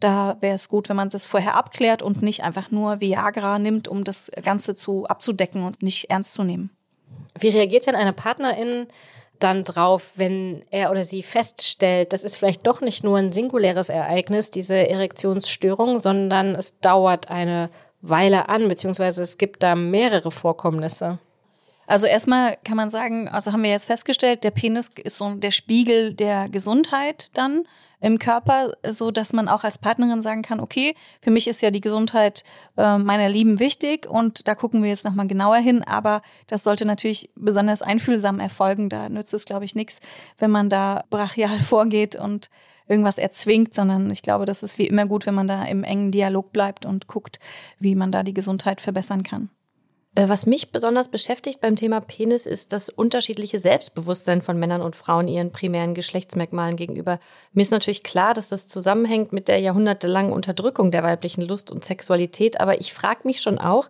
[0.00, 3.88] da wäre es gut, wenn man das vorher abklärt und nicht einfach nur Viagra nimmt,
[3.88, 6.70] um das Ganze zu abzudecken und nicht ernst zu nehmen.
[7.38, 8.86] Wie reagiert denn eine Partnerin
[9.38, 13.88] dann drauf, wenn er oder sie feststellt, das ist vielleicht doch nicht nur ein singuläres
[13.88, 17.70] Ereignis, diese Erektionsstörung, sondern es dauert eine
[18.08, 21.18] Weile an, beziehungsweise es gibt da mehrere Vorkommnisse?
[21.86, 25.52] Also erstmal kann man sagen, also haben wir jetzt festgestellt, der Penis ist so der
[25.52, 27.64] Spiegel der Gesundheit dann
[28.00, 31.70] im Körper, so dass man auch als Partnerin sagen kann, okay, für mich ist ja
[31.70, 32.44] die Gesundheit
[32.76, 36.84] äh, meiner Lieben wichtig und da gucken wir jetzt nochmal genauer hin, aber das sollte
[36.84, 38.90] natürlich besonders einfühlsam erfolgen.
[38.90, 40.00] Da nützt es, glaube ich, nichts,
[40.38, 42.50] wenn man da brachial vorgeht und
[42.88, 46.10] irgendwas erzwingt, sondern ich glaube, das ist wie immer gut, wenn man da im engen
[46.10, 47.38] Dialog bleibt und guckt,
[47.78, 49.50] wie man da die Gesundheit verbessern kann.
[50.16, 54.96] Äh, was mich besonders beschäftigt beim Thema Penis ist das unterschiedliche Selbstbewusstsein von Männern und
[54.96, 57.20] Frauen ihren primären Geschlechtsmerkmalen gegenüber.
[57.52, 61.84] Mir ist natürlich klar, dass das zusammenhängt mit der jahrhundertelangen Unterdrückung der weiblichen Lust und
[61.84, 63.88] Sexualität, aber ich frage mich schon auch,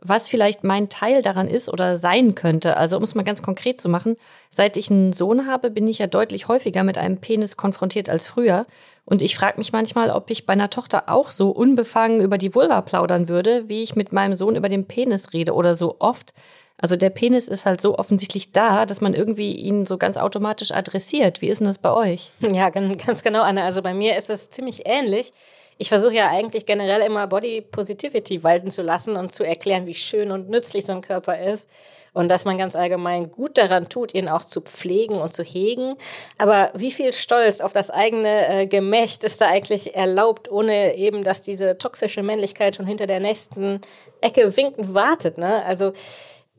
[0.00, 2.76] was vielleicht mein Teil daran ist oder sein könnte.
[2.76, 4.16] Also um es mal ganz konkret zu machen,
[4.50, 8.28] seit ich einen Sohn habe, bin ich ja deutlich häufiger mit einem Penis konfrontiert als
[8.28, 8.66] früher.
[9.04, 12.54] Und ich frage mich manchmal, ob ich bei einer Tochter auch so unbefangen über die
[12.54, 16.32] Vulva plaudern würde, wie ich mit meinem Sohn über den Penis rede oder so oft.
[16.80, 20.70] Also der Penis ist halt so offensichtlich da, dass man irgendwie ihn so ganz automatisch
[20.70, 21.42] adressiert.
[21.42, 22.30] Wie ist denn das bei euch?
[22.38, 23.64] Ja, ganz genau, Anna.
[23.64, 25.32] Also bei mir ist es ziemlich ähnlich
[25.78, 29.94] ich versuche ja eigentlich generell immer Body Positivity walten zu lassen und zu erklären, wie
[29.94, 31.68] schön und nützlich so ein Körper ist.
[32.12, 35.94] Und dass man ganz allgemein gut daran tut, ihn auch zu pflegen und zu hegen.
[36.36, 41.22] Aber wie viel Stolz auf das eigene äh, Gemächt ist da eigentlich erlaubt, ohne eben,
[41.22, 43.82] dass diese toxische Männlichkeit schon hinter der nächsten
[44.20, 45.38] Ecke winkend wartet.
[45.38, 45.64] Ne?
[45.64, 45.92] Also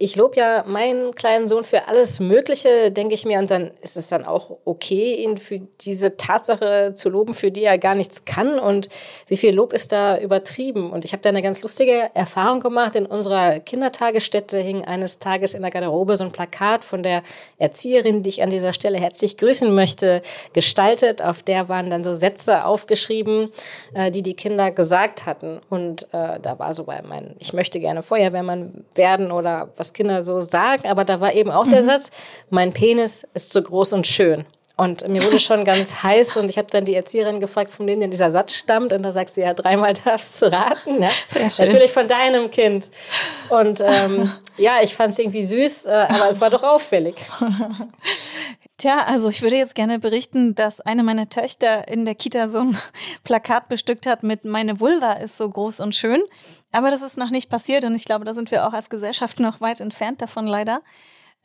[0.02, 3.98] ich lobe ja meinen kleinen Sohn für alles Mögliche, denke ich mir, und dann ist
[3.98, 8.24] es dann auch okay, ihn für diese Tatsache zu loben, für die er gar nichts
[8.24, 8.88] kann und
[9.28, 10.90] wie viel Lob ist da übertrieben.
[10.92, 12.96] Und ich habe da eine ganz lustige Erfahrung gemacht.
[12.96, 17.22] In unserer Kindertagesstätte hing eines Tages in der Garderobe so ein Plakat von der
[17.58, 20.22] Erzieherin, die ich an dieser Stelle herzlich grüßen möchte,
[20.54, 21.22] gestaltet.
[21.22, 23.52] Auf der waren dann so Sätze aufgeschrieben,
[23.94, 25.60] äh, die die Kinder gesagt hatten.
[25.70, 29.93] Und äh, da war so bei meinen, ich möchte gerne Feuerwehrmann werden oder was was
[29.93, 31.71] Kinder so sagen, aber da war eben auch mhm.
[31.71, 32.12] der Satz,
[32.49, 34.45] mein Penis ist zu groß und schön.
[34.80, 38.00] Und mir wurde schon ganz heiß und ich habe dann die Erzieherin gefragt, von wem
[38.00, 38.94] denn dieser Satz stammt.
[38.94, 41.04] Und da sagt sie ja, dreimal darfst du raten.
[41.04, 41.10] Ja?
[41.58, 42.89] Natürlich von deinem Kind.
[43.50, 47.15] Und ähm, ja, ich fand es irgendwie süß, äh, aber es war doch auffällig.
[48.78, 52.60] Tja, also ich würde jetzt gerne berichten, dass eine meiner Töchter in der Kita so
[52.60, 52.78] ein
[53.26, 56.24] Plakat bestückt hat mit Meine Vulva ist so groß und schön.
[56.72, 59.42] Aber das ist noch nicht passiert und ich glaube, da sind wir auch als Gesellschaft
[59.42, 60.82] noch weit entfernt davon leider.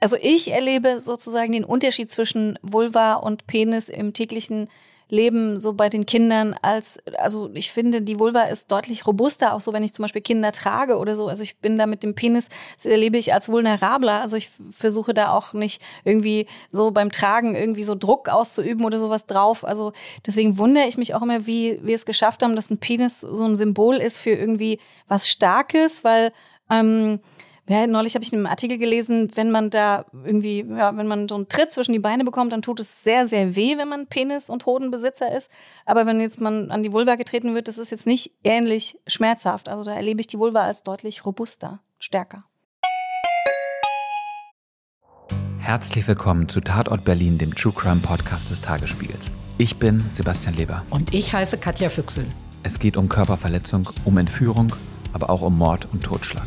[0.05, 4.69] Also ich erlebe sozusagen den Unterschied zwischen Vulva und Penis im täglichen
[5.09, 9.63] Leben so bei den Kindern als, also ich finde, die Vulva ist deutlich robuster, auch
[9.63, 11.27] so, wenn ich zum Beispiel Kinder trage oder so.
[11.29, 14.21] Also ich bin da mit dem Penis, das erlebe ich als vulnerabler.
[14.21, 18.99] Also ich versuche da auch nicht irgendwie so beim Tragen irgendwie so Druck auszuüben oder
[18.99, 19.65] sowas drauf.
[19.65, 19.95] Also
[20.27, 23.47] deswegen wundere ich mich auch immer, wie wir es geschafft haben, dass ein Penis so
[23.47, 26.31] ein Symbol ist für irgendwie was Starkes, weil
[26.71, 27.21] ähm,
[27.67, 31.29] ja, neulich habe ich in einem Artikel gelesen, wenn man da irgendwie, ja, wenn man
[31.29, 34.07] so einen Tritt zwischen die Beine bekommt, dann tut es sehr, sehr weh, wenn man
[34.07, 35.51] Penis- und Hodenbesitzer ist.
[35.87, 39.69] Aber wenn jetzt man an die Vulva getreten wird, das ist jetzt nicht ähnlich schmerzhaft.
[39.71, 42.45] Also da erlebe ich die Vulva als deutlich robuster, stärker.
[45.59, 49.31] Herzlich willkommen zu Tatort Berlin, dem True Crime Podcast des Tagesspiegels.
[49.57, 50.85] Ich bin Sebastian Leber.
[50.91, 52.27] Und ich heiße Katja Füchsel.
[52.63, 54.71] Es geht um Körperverletzung, um Entführung,
[55.15, 56.47] aber auch um Mord und Totschlag.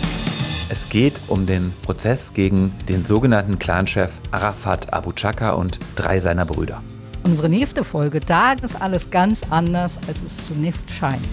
[0.73, 6.45] Es geht um den Prozess gegen den sogenannten Clanchef Arafat Abu Chaka und drei seiner
[6.45, 6.81] Brüder.
[7.25, 11.27] Unsere nächste Folge, da ist alles ganz anders, als es zunächst scheint.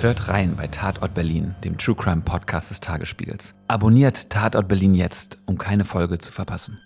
[0.00, 3.52] Hört rein bei Tatort Berlin, dem True Crime Podcast des Tagesspiegels.
[3.68, 6.78] Abonniert Tatort Berlin jetzt, um keine Folge zu verpassen.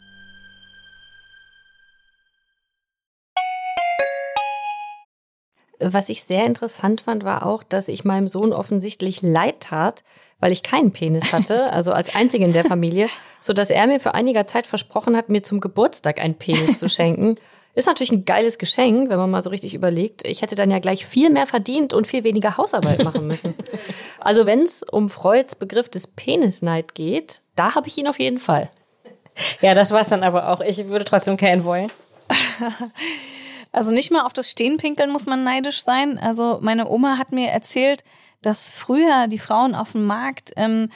[5.80, 10.04] Was ich sehr interessant fand, war auch, dass ich meinem Sohn offensichtlich leid tat,
[10.44, 13.08] weil ich keinen Penis hatte, also als einzige in der Familie,
[13.40, 16.90] so dass er mir für einiger Zeit versprochen hat, mir zum Geburtstag einen Penis zu
[16.90, 17.36] schenken.
[17.72, 20.26] Ist natürlich ein geiles Geschenk, wenn man mal so richtig überlegt.
[20.26, 23.54] Ich hätte dann ja gleich viel mehr verdient und viel weniger Hausarbeit machen müssen.
[24.20, 28.38] also wenn es um Freuds Begriff des Penisneid geht, da habe ich ihn auf jeden
[28.38, 28.68] Fall.
[29.62, 30.60] Ja, das war's dann aber auch.
[30.60, 31.90] Ich würde trotzdem keinen wollen.
[33.72, 36.16] Also nicht mal auf das Stehenpinkeln muss man neidisch sein.
[36.16, 38.04] Also meine Oma hat mir erzählt,
[38.44, 40.88] dass früher die Frauen auf dem Markt ähm,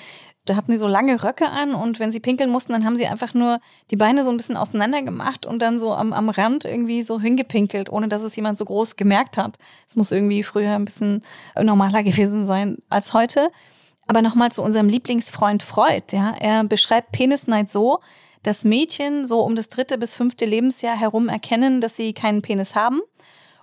[0.49, 3.07] da hatten sie so lange Röcke an und wenn sie pinkeln mussten, dann haben sie
[3.07, 6.65] einfach nur die Beine so ein bisschen auseinander gemacht und dann so am, am Rand
[6.65, 9.59] irgendwie so hingepinkelt, ohne dass es jemand so groß gemerkt hat.
[9.87, 11.23] Es muss irgendwie früher ein bisschen
[11.61, 13.51] normaler gewesen sein als heute.
[14.07, 16.35] Aber nochmal zu unserem Lieblingsfreund Freud, ja.
[16.39, 18.01] Er beschreibt Penisneid so,
[18.43, 22.75] dass Mädchen so um das dritte bis fünfte Lebensjahr herum erkennen, dass sie keinen Penis
[22.75, 23.03] haben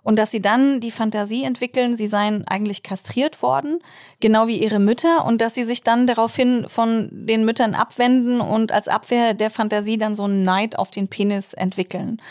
[0.05, 3.79] und dass sie dann die Fantasie entwickeln, sie seien eigentlich kastriert worden,
[4.19, 8.71] genau wie ihre Mütter und dass sie sich dann daraufhin von den Müttern abwenden und
[8.71, 12.21] als Abwehr der Fantasie dann so einen Neid auf den Penis entwickeln.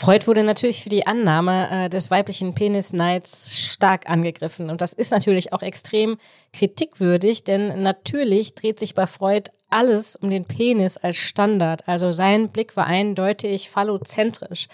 [0.00, 4.70] Freud wurde natürlich für die Annahme äh, des weiblichen Penisneids stark angegriffen.
[4.70, 6.16] Und das ist natürlich auch extrem
[6.54, 11.86] kritikwürdig, denn natürlich dreht sich bei Freud alles um den Penis als Standard.
[11.86, 14.68] Also sein Blick war eindeutig phallozentrisch.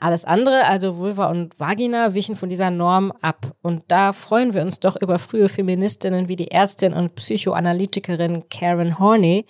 [0.00, 3.54] Alles andere, also Vulva und Vagina, wichen von dieser Norm ab.
[3.62, 8.98] Und da freuen wir uns doch über frühe Feministinnen wie die Ärztin und Psychoanalytikerin Karen
[8.98, 9.46] Horney,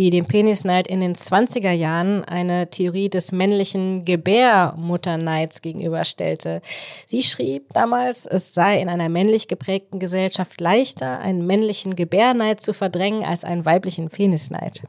[0.00, 6.62] die dem Penisneid in den 20er Jahren eine Theorie des männlichen Gebärmutterneids gegenüberstellte.
[7.04, 12.72] Sie schrieb damals, es sei in einer männlich geprägten Gesellschaft leichter, einen männlichen Gebärneid zu
[12.72, 14.84] verdrängen als einen weiblichen Penisneid.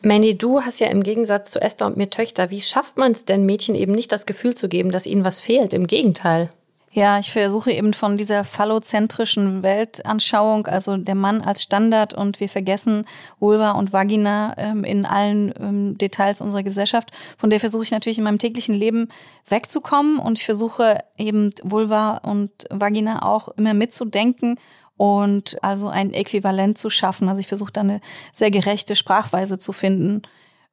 [0.00, 2.50] Mandy, du hast ja im Gegensatz zu Esther und mir Töchter.
[2.50, 5.40] Wie schafft man es denn, Mädchen eben nicht das Gefühl zu geben, dass ihnen was
[5.40, 5.74] fehlt?
[5.74, 6.50] Im Gegenteil.
[6.94, 12.50] Ja, ich versuche eben von dieser phallozentrischen Weltanschauung, also der Mann als Standard und wir
[12.50, 13.06] vergessen
[13.40, 17.10] Vulva und Vagina ähm, in allen ähm, Details unserer Gesellschaft.
[17.38, 19.08] Von der versuche ich natürlich in meinem täglichen Leben
[19.48, 24.58] wegzukommen und ich versuche eben Vulva und Vagina auch immer mitzudenken
[24.98, 27.26] und also ein Äquivalent zu schaffen.
[27.30, 28.02] Also ich versuche da eine
[28.32, 30.20] sehr gerechte Sprachweise zu finden.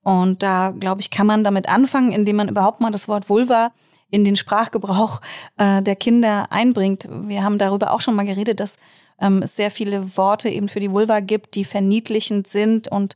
[0.04, 3.72] Und da, glaube ich, kann man damit anfangen, indem man überhaupt mal das Wort Vulva
[4.10, 5.22] in den Sprachgebrauch
[5.58, 7.08] äh, der Kinder einbringt.
[7.10, 8.78] Wir haben darüber auch schon mal geredet, dass
[9.20, 13.16] ähm, es sehr viele Worte eben für die Vulva gibt, die verniedlichend sind und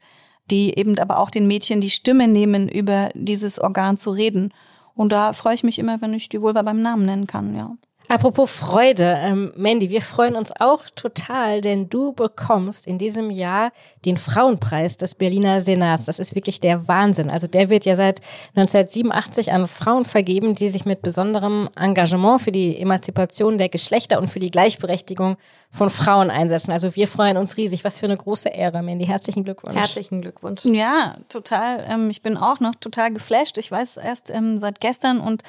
[0.51, 4.53] die eben aber auch den Mädchen die Stimme nehmen, über dieses Organ zu reden.
[4.93, 7.75] Und da freue ich mich immer, wenn ich die Vulva beim Namen nennen kann, ja.
[8.09, 13.71] Apropos Freude, ähm, Mandy, wir freuen uns auch total, denn du bekommst in diesem Jahr
[14.05, 16.05] den Frauenpreis des Berliner Senats.
[16.05, 17.29] Das ist wirklich der Wahnsinn.
[17.29, 18.19] Also der wird ja seit
[18.55, 24.27] 1987 an Frauen vergeben, die sich mit besonderem Engagement für die Emanzipation der Geschlechter und
[24.27, 25.37] für die Gleichberechtigung
[25.71, 26.71] von Frauen einsetzen.
[26.71, 27.83] Also wir freuen uns riesig.
[27.83, 29.05] Was für eine große Ehre, Mandy.
[29.05, 29.75] Herzlichen Glückwunsch.
[29.75, 30.65] Herzlichen Glückwunsch.
[30.65, 31.83] Ja, total.
[31.89, 33.57] Ähm, ich bin auch noch total geflasht.
[33.57, 35.41] Ich weiß erst ähm, seit gestern und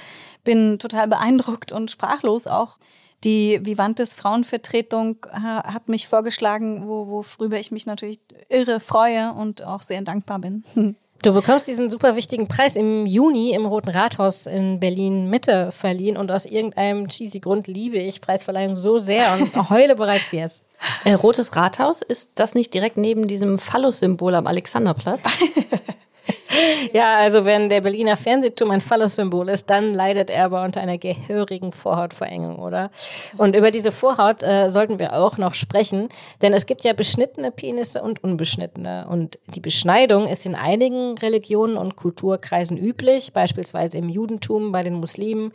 [0.45, 2.79] bin total beeindruckt und sprachlos auch.
[3.25, 9.65] Die Vivantes Frauenvertretung äh, hat mich vorgeschlagen, wo, worüber ich mich natürlich irre freue und
[9.65, 10.65] auch sehr dankbar bin.
[11.23, 16.19] Du bekommst diesen super wichtigen Preis im Juni im Roten Rathaus in Berlin Mitte verliehen
[16.19, 20.61] und aus irgendeinem cheesy Grund liebe ich Preisverleihung so sehr und heule bereits jetzt.
[21.05, 25.23] Äh, Rotes Rathaus, ist das nicht direkt neben diesem Phallus-Symbol am Alexanderplatz?
[26.93, 30.99] Ja, also wenn der Berliner Fernsehturm ein Phallus-Symbol ist, dann leidet er aber unter einer
[30.99, 32.91] gehörigen Vorhautverengung, oder?
[33.37, 36.09] Und über diese Vorhaut äh, sollten wir auch noch sprechen,
[36.43, 39.07] denn es gibt ja beschnittene Penisse und unbeschnittene.
[39.09, 44.95] Und die Beschneidung ist in einigen Religionen und Kulturkreisen üblich, beispielsweise im Judentum, bei den
[44.95, 45.53] Muslimen.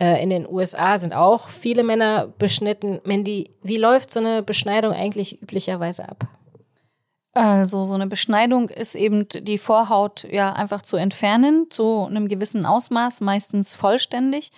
[0.00, 3.00] Äh, in den USA sind auch viele Männer beschnitten.
[3.04, 6.26] Mandy, wie läuft so eine Beschneidung eigentlich üblicherweise ab?
[7.32, 12.66] Also so eine Beschneidung ist eben die Vorhaut ja einfach zu entfernen zu einem gewissen
[12.66, 14.50] Ausmaß, meistens vollständig.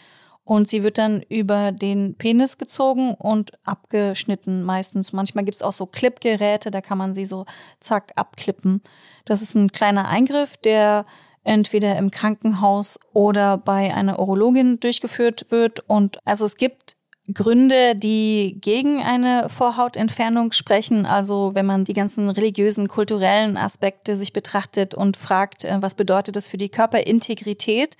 [0.44, 5.12] Und sie wird dann über den Penis gezogen und abgeschnitten meistens.
[5.12, 7.44] Manchmal gibt's auch so Clipgeräte, da kann man sie so
[7.78, 8.82] zack abklippen.
[9.24, 11.06] Das ist ein kleiner Eingriff, der
[11.44, 15.80] entweder im Krankenhaus oder bei einer Urologin durchgeführt wird.
[15.88, 16.96] Und also es gibt
[17.34, 21.06] Gründe, die gegen eine Vorhautentfernung sprechen.
[21.06, 26.36] Also wenn man die ganzen religiösen, kulturellen Aspekte sich betrachtet und fragt, äh, was bedeutet
[26.36, 27.96] das für die Körperintegrität,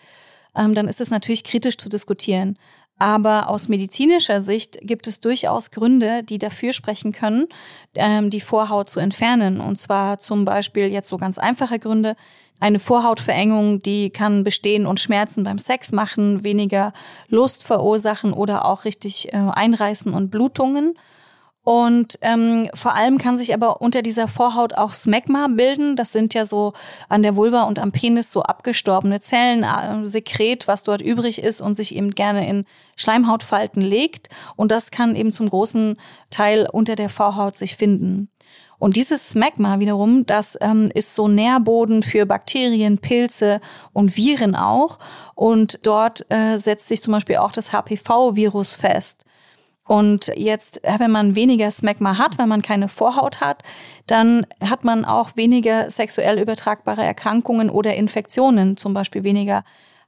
[0.57, 2.59] ähm, dann ist es natürlich kritisch zu diskutieren.
[2.99, 7.49] Aber aus medizinischer Sicht gibt es durchaus Gründe, die dafür sprechen können,
[7.95, 9.61] ähm, die Vorhaut zu entfernen.
[9.61, 12.15] Und zwar zum Beispiel jetzt so ganz einfache Gründe.
[12.63, 16.93] Eine Vorhautverengung, die kann bestehen und Schmerzen beim Sex machen, weniger
[17.27, 20.95] Lust verursachen oder auch richtig äh, einreißen und Blutungen.
[21.65, 25.97] Und ähm, vor allem kann sich aber unter dieser Vorhaut auch Smegma bilden.
[25.97, 26.73] Das sind ja so
[27.09, 31.61] an der Vulva und am Penis so abgestorbene Zellen, äh, Sekret, was dort übrig ist
[31.61, 34.29] und sich eben gerne in Schleimhautfalten legt.
[34.55, 35.97] Und das kann eben zum großen
[36.31, 38.29] Teil unter der Vorhaut sich finden.
[38.83, 43.61] Und dieses Smegma wiederum, das ähm, ist so Nährboden für Bakterien, Pilze
[43.93, 44.99] und Viren auch.
[45.37, 49.25] Und dort äh, setzt sich zum Beispiel auch das HPV-Virus fest.
[49.87, 53.63] Und jetzt, wenn man weniger Smegma hat, wenn man keine Vorhaut hat,
[54.09, 59.63] dann hat man auch weniger sexuell übertragbare Erkrankungen oder Infektionen, zum Beispiel weniger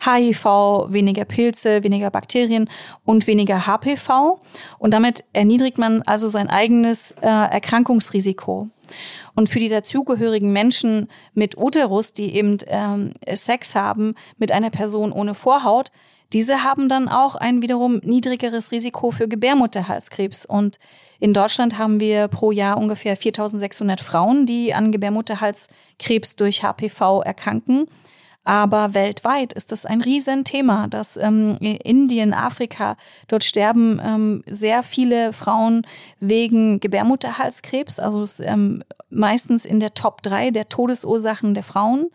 [0.04, 0.44] HIV,
[0.88, 2.68] weniger Pilze, weniger Bakterien
[3.04, 4.40] und weniger HPV.
[4.78, 8.68] Und damit erniedrigt man also sein eigenes äh, Erkrankungsrisiko.
[9.34, 15.12] Und für die dazugehörigen Menschen mit Uterus, die eben ähm, Sex haben mit einer Person
[15.12, 15.90] ohne Vorhaut,
[16.32, 20.44] diese haben dann auch ein wiederum niedrigeres Risiko für Gebärmutterhalskrebs.
[20.44, 20.78] Und
[21.20, 27.86] in Deutschland haben wir pro Jahr ungefähr 4600 Frauen, die an Gebärmutterhalskrebs durch HPV erkranken.
[28.44, 35.32] Aber weltweit ist das ein Riesenthema, dass ähm, Indien, Afrika, dort sterben ähm, sehr viele
[35.32, 35.86] Frauen
[36.20, 42.10] wegen Gebärmutterhalskrebs, also ist, ähm, meistens in der Top 3 der Todesursachen der Frauen.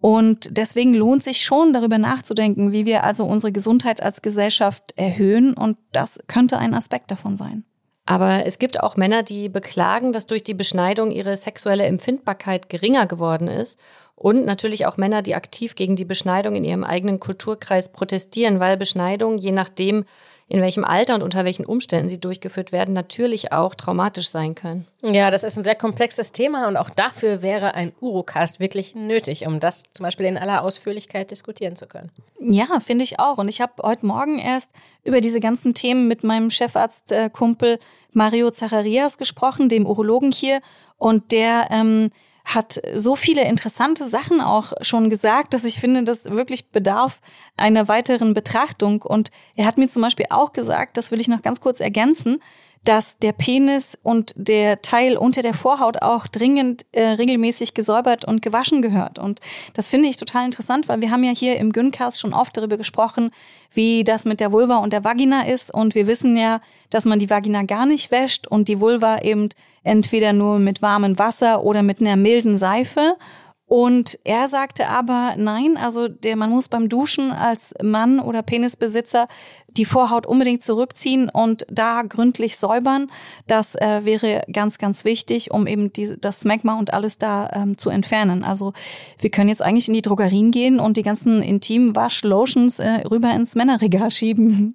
[0.00, 5.54] Und deswegen lohnt sich schon darüber nachzudenken, wie wir also unsere Gesundheit als Gesellschaft erhöhen.
[5.54, 7.64] Und das könnte ein Aspekt davon sein.
[8.04, 13.06] Aber es gibt auch Männer, die beklagen, dass durch die Beschneidung ihre sexuelle Empfindbarkeit geringer
[13.06, 13.78] geworden ist.
[14.22, 18.76] Und natürlich auch Männer, die aktiv gegen die Beschneidung in ihrem eigenen Kulturkreis protestieren, weil
[18.76, 20.04] Beschneidung, je nachdem,
[20.46, 24.86] in welchem Alter und unter welchen Umständen sie durchgeführt werden, natürlich auch traumatisch sein können.
[25.00, 29.44] Ja, das ist ein sehr komplexes Thema und auch dafür wäre ein Urocast wirklich nötig,
[29.44, 32.10] um das zum Beispiel in aller Ausführlichkeit diskutieren zu können.
[32.38, 33.38] Ja, finde ich auch.
[33.38, 34.70] Und ich habe heute Morgen erst
[35.02, 37.80] über diese ganzen Themen mit meinem Chefarztkumpel
[38.12, 40.60] Mario Zacharias gesprochen, dem Urologen hier.
[40.96, 42.10] Und der ähm,
[42.44, 47.20] hat so viele interessante Sachen auch schon gesagt, dass ich finde, das wirklich bedarf
[47.56, 49.02] einer weiteren Betrachtung.
[49.02, 52.40] Und er hat mir zum Beispiel auch gesagt, das will ich noch ganz kurz ergänzen,
[52.84, 58.42] dass der Penis und der Teil unter der Vorhaut auch dringend äh, regelmäßig gesäubert und
[58.42, 59.18] gewaschen gehört.
[59.18, 59.40] Und
[59.74, 62.76] das finde ich total interessant, weil wir haben ja hier im Gyncast schon oft darüber
[62.76, 63.30] gesprochen,
[63.72, 65.72] wie das mit der Vulva und der Vagina ist.
[65.72, 69.48] Und wir wissen ja, dass man die Vagina gar nicht wäscht und die Vulva eben
[69.82, 73.16] entweder nur mit warmem Wasser oder mit einer milden Seife.
[73.66, 79.28] Und er sagte aber, nein, also der, man muss beim Duschen als Mann oder Penisbesitzer
[79.68, 83.10] die Vorhaut unbedingt zurückziehen und da gründlich säubern.
[83.46, 87.78] Das äh, wäre ganz, ganz wichtig, um eben die, das Smegma und alles da ähm,
[87.78, 88.44] zu entfernen.
[88.44, 88.74] Also
[89.18, 93.54] wir können jetzt eigentlich in die Drogerien gehen und die ganzen Intimwasch-Lotions äh, rüber ins
[93.54, 94.74] Männerregal schieben.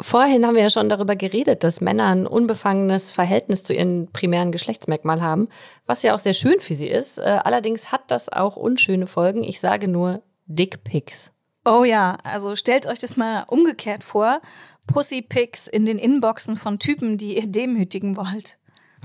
[0.00, 4.50] Vorhin haben wir ja schon darüber geredet, dass Männer ein unbefangenes Verhältnis zu ihren primären
[4.50, 5.48] Geschlechtsmerkmal haben,
[5.86, 7.18] was ja auch sehr schön für sie ist.
[7.18, 9.44] Äh, allerdings hat das auch unschöne Folgen.
[9.44, 11.32] Ich sage nur Dickpics.
[11.64, 14.40] Oh ja, also stellt euch das mal umgekehrt vor.
[14.86, 18.58] Pussypics in den Inboxen von Typen, die ihr demütigen wollt.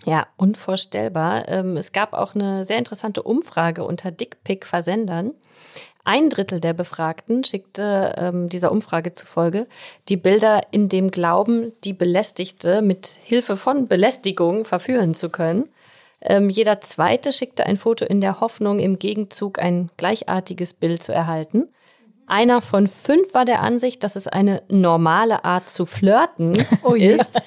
[0.06, 1.48] Ja, unvorstellbar.
[1.48, 5.34] Ähm, es gab auch eine sehr interessante Umfrage unter Dickpic-Versendern.
[6.08, 9.68] Ein Drittel der Befragten schickte ähm, dieser Umfrage zufolge
[10.08, 15.66] die Bilder in dem Glauben, die Belästigte mit Hilfe von Belästigung verführen zu können.
[16.22, 21.12] Ähm, jeder zweite schickte ein Foto in der Hoffnung, im Gegenzug ein gleichartiges Bild zu
[21.12, 21.68] erhalten.
[22.26, 27.42] Einer von fünf war der Ansicht, dass es eine normale Art zu flirten oh ist.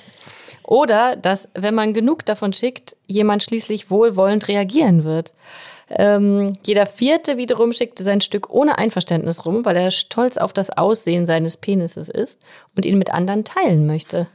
[0.71, 5.35] Oder dass, wenn man genug davon schickt, jemand schließlich wohlwollend reagieren wird.
[5.89, 10.71] Ähm, jeder vierte wiederum schickte sein Stück ohne Einverständnis rum, weil er stolz auf das
[10.71, 12.41] Aussehen seines Penises ist
[12.77, 14.29] und ihn mit anderen teilen möchte.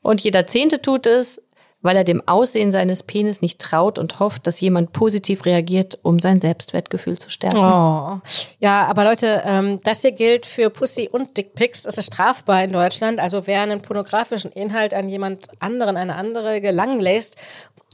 [0.00, 1.42] Und jeder zehnte tut es,
[1.82, 6.18] weil er dem Aussehen seines Penis nicht traut und hofft, dass jemand positiv reagiert, um
[6.18, 7.58] sein Selbstwertgefühl zu stärken.
[7.58, 8.20] Oh.
[8.58, 11.86] Ja, aber Leute, ähm, das hier gilt für Pussy und Dickpics.
[11.86, 13.18] Es ist strafbar in Deutschland.
[13.18, 17.36] Also wer einen pornografischen Inhalt an jemand anderen, eine andere gelangen lässt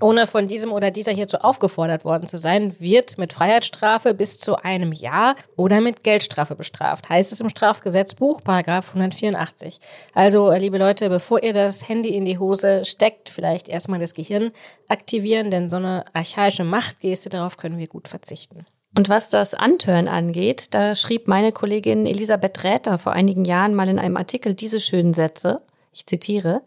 [0.02, 4.56] ohne von diesem oder dieser hierzu aufgefordert worden zu sein, wird mit Freiheitsstrafe bis zu
[4.56, 7.08] einem Jahr oder mit Geldstrafe bestraft.
[7.08, 9.80] Heißt es im Strafgesetzbuch, Paragraph 184.
[10.12, 14.12] Also, äh, liebe Leute, bevor ihr das Handy in die Hose steckt, vielleicht erstmal das
[14.12, 14.52] Gehirn
[14.88, 18.66] aktivieren, denn so eine archaische Machtgeste, darauf können wir gut verzichten.
[18.94, 23.88] Und was das Antören angeht, da schrieb meine Kollegin Elisabeth Räther vor einigen Jahren mal
[23.88, 25.60] in einem Artikel diese schönen Sätze.
[25.92, 26.62] Ich zitiere.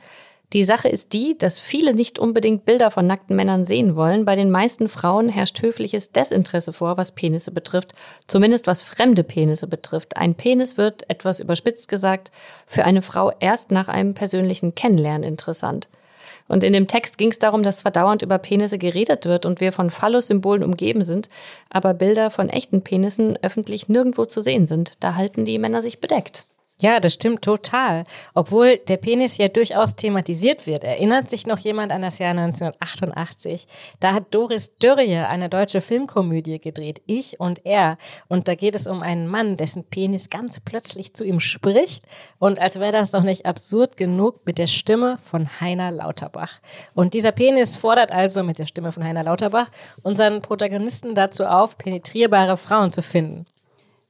[0.51, 4.25] Die Sache ist die, dass viele nicht unbedingt Bilder von nackten Männern sehen wollen.
[4.25, 7.93] Bei den meisten Frauen herrscht höfliches Desinteresse vor, was Penisse betrifft,
[8.25, 10.17] zumindest was fremde Penisse betrifft.
[10.17, 12.31] Ein Penis wird, etwas überspitzt gesagt,
[12.65, 15.87] für eine Frau erst nach einem persönlichen Kennenlernen interessant.
[16.47, 19.61] Und in dem Text ging es darum, dass zwar dauernd über Penisse geredet wird und
[19.61, 21.29] wir von Phallus-Symbolen umgeben sind,
[21.69, 24.93] aber Bilder von echten Penissen öffentlich nirgendwo zu sehen sind.
[24.99, 26.45] Da halten die Männer sich bedeckt.
[26.81, 28.05] Ja, das stimmt total.
[28.33, 30.85] Obwohl der Penis ja durchaus thematisiert wird.
[30.85, 33.67] Erinnert sich noch jemand an das Jahr 1988?
[33.99, 37.97] Da hat Doris Dörrie eine deutsche Filmkomödie gedreht, Ich und er.
[38.29, 42.05] Und da geht es um einen Mann, dessen Penis ganz plötzlich zu ihm spricht.
[42.37, 46.61] Und als wäre das noch nicht absurd genug mit der Stimme von Heiner Lauterbach.
[46.93, 49.69] Und dieser Penis fordert also mit der Stimme von Heiner Lauterbach
[50.01, 53.45] unseren Protagonisten dazu auf, penetrierbare Frauen zu finden.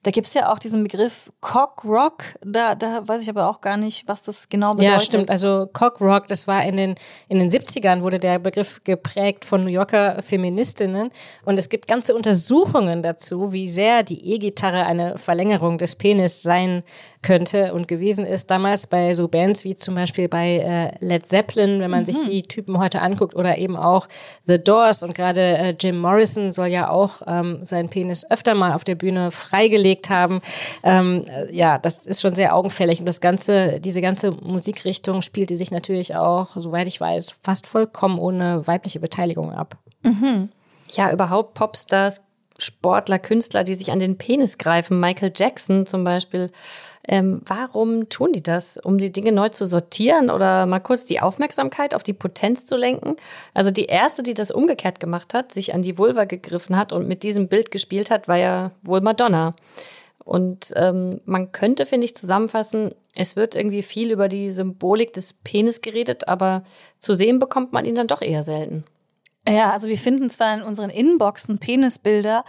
[0.03, 2.23] Da gibt's ja auch diesen Begriff Cock Rock.
[2.41, 4.93] Da, da weiß ich aber auch gar nicht, was das genau bedeutet.
[4.93, 5.29] Ja, stimmt.
[5.29, 6.95] Also Cock Rock, das war in den,
[7.27, 11.11] in den 70ern wurde der Begriff geprägt von New Yorker Feministinnen.
[11.43, 16.83] Und es gibt ganze Untersuchungen dazu, wie sehr die E-Gitarre eine Verlängerung des Penis sein
[17.21, 18.49] könnte und gewesen ist.
[18.49, 22.05] Damals bei so Bands wie zum Beispiel bei äh, Led Zeppelin, wenn man mhm.
[22.05, 24.07] sich die Typen heute anguckt, oder eben auch
[24.45, 28.73] The Doors und gerade äh, Jim Morrison soll ja auch ähm, seinen Penis öfter mal
[28.73, 30.41] auf der Bühne freigelegt haben.
[30.83, 35.57] Ähm, äh, ja, das ist schon sehr augenfällig und das ganze, diese ganze Musikrichtung spielte
[35.57, 39.77] sich natürlich auch, soweit ich weiß, fast vollkommen ohne weibliche Beteiligung ab.
[40.03, 40.49] Mhm.
[40.93, 42.21] Ja, überhaupt Popstars
[42.61, 46.51] Sportler, Künstler, die sich an den Penis greifen, Michael Jackson zum Beispiel.
[47.07, 48.77] Ähm, warum tun die das?
[48.77, 52.77] Um die Dinge neu zu sortieren oder mal kurz die Aufmerksamkeit auf die Potenz zu
[52.77, 53.15] lenken?
[53.53, 57.07] Also die erste, die das umgekehrt gemacht hat, sich an die Vulva gegriffen hat und
[57.07, 59.55] mit diesem Bild gespielt hat, war ja wohl Madonna.
[60.23, 65.33] Und ähm, man könnte, finde ich, zusammenfassen, es wird irgendwie viel über die Symbolik des
[65.33, 66.63] Penis geredet, aber
[66.99, 68.83] zu sehen bekommt man ihn dann doch eher selten.
[69.47, 72.45] Ja, also wir finden zwar in unseren Inboxen Penisbilder,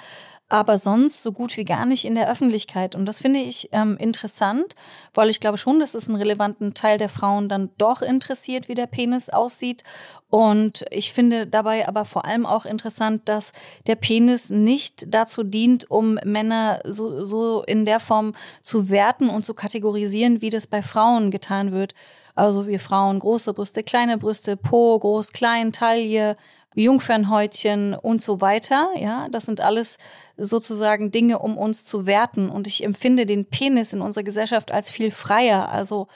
[0.51, 2.97] aber sonst so gut wie gar nicht in der Öffentlichkeit.
[2.97, 4.75] Und das finde ich ähm, interessant,
[5.15, 8.75] weil ich glaube schon, dass es einen relevanten Teil der Frauen dann doch interessiert, wie
[8.75, 9.85] der Penis aussieht.
[10.29, 13.53] Und ich finde dabei aber vor allem auch interessant, dass
[13.87, 19.45] der Penis nicht dazu dient, um Männer so, so in der Form zu werten und
[19.45, 21.95] zu kategorisieren, wie das bei Frauen getan wird.
[22.35, 26.37] Also wir Frauen große Brüste, kleine Brüste, Po, groß, klein, Taille,
[26.75, 28.91] Jungfernhäutchen und so weiter.
[28.97, 29.99] Ja, das sind alles
[30.37, 32.49] sozusagen Dinge, um uns zu werten.
[32.49, 35.69] Und ich empfinde den Penis in unserer Gesellschaft als viel freier.
[35.69, 36.07] Also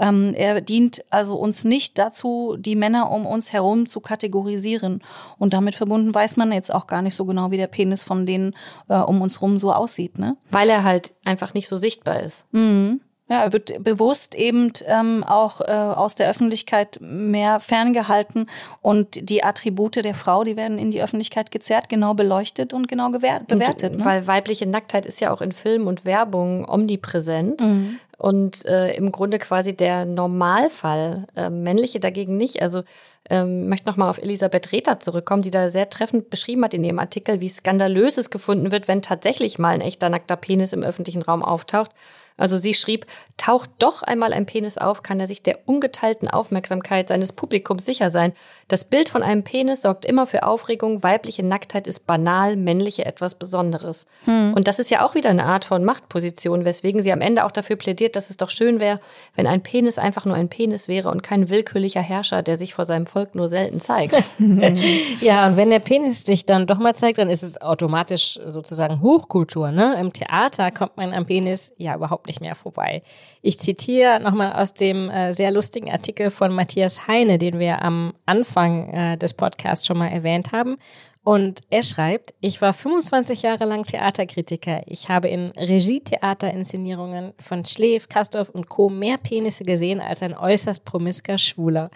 [0.00, 5.02] ähm, er dient also uns nicht dazu, die Männer um uns herum zu kategorisieren.
[5.38, 8.26] Und damit verbunden weiß man jetzt auch gar nicht so genau, wie der Penis von
[8.26, 8.56] denen
[8.88, 10.18] äh, um uns herum so aussieht.
[10.18, 10.36] Ne?
[10.50, 12.46] Weil er halt einfach nicht so sichtbar ist.
[12.52, 13.00] Mhm.
[13.30, 18.50] Ja, er wird bewusst eben ähm, auch äh, aus der Öffentlichkeit mehr ferngehalten
[18.82, 23.10] und die Attribute der Frau, die werden in die Öffentlichkeit gezerrt, genau beleuchtet und genau
[23.10, 23.52] bewertet.
[23.92, 24.04] Und, ne?
[24.04, 27.60] Weil weibliche Nacktheit ist ja auch in Film und Werbung omnipräsent.
[27.60, 28.00] Mhm.
[28.18, 32.60] Und äh, im Grunde quasi der Normalfall, äh, männliche dagegen nicht.
[32.60, 32.82] Also
[33.30, 36.98] ähm, möchte nochmal auf Elisabeth Rether zurückkommen, die da sehr treffend beschrieben hat in ihrem
[36.98, 41.22] Artikel, wie skandalös es gefunden wird, wenn tatsächlich mal ein echter nackter Penis im öffentlichen
[41.22, 41.92] Raum auftaucht.
[42.40, 43.04] Also sie schrieb,
[43.36, 48.08] taucht doch einmal ein Penis auf, kann er sich der ungeteilten Aufmerksamkeit seines Publikums sicher
[48.08, 48.32] sein.
[48.66, 53.34] Das Bild von einem Penis sorgt immer für Aufregung, weibliche Nacktheit ist banal, männliche etwas
[53.34, 54.06] Besonderes.
[54.24, 54.54] Hm.
[54.54, 57.52] Und das ist ja auch wieder eine Art von Machtposition, weswegen sie am Ende auch
[57.52, 59.00] dafür plädiert, dass es doch schön wäre,
[59.34, 62.86] wenn ein Penis einfach nur ein Penis wäre und kein willkürlicher Herrscher, der sich vor
[62.86, 64.14] seinem Volk nur selten zeigt.
[65.20, 69.00] ja, und wenn der Penis sich dann doch mal zeigt, dann ist es automatisch sozusagen
[69.00, 69.70] Hochkultur.
[69.70, 69.96] Ne?
[70.00, 73.02] Im Theater kommt man am Penis ja überhaupt nicht mehr vorbei.
[73.42, 78.12] Ich zitiere nochmal aus dem äh, sehr lustigen Artikel von Matthias Heine, den wir am
[78.26, 80.76] Anfang äh, des Podcasts schon mal erwähnt haben.
[81.22, 84.82] Und er schreibt, ich war 25 Jahre lang Theaterkritiker.
[84.86, 88.88] Ich habe in Regietheaterinszenierungen von Schleef, Kastorf und Co.
[88.88, 91.90] mehr Penisse gesehen als ein äußerst promisker Schwuler.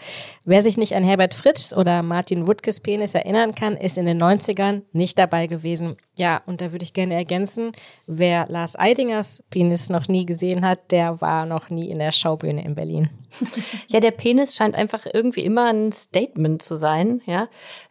[0.45, 4.23] Wer sich nicht an Herbert Fritsch oder Martin Wuttkes Penis erinnern kann, ist in den
[4.23, 5.97] 90ern nicht dabei gewesen.
[6.17, 7.73] Ja, und da würde ich gerne ergänzen,
[8.07, 12.65] wer Lars Eidingers Penis noch nie gesehen hat, der war noch nie in der Schaubühne
[12.65, 13.11] in Berlin.
[13.89, 17.21] Ja, der Penis scheint einfach irgendwie immer ein Statement zu sein.
[17.27, 17.49] Ja,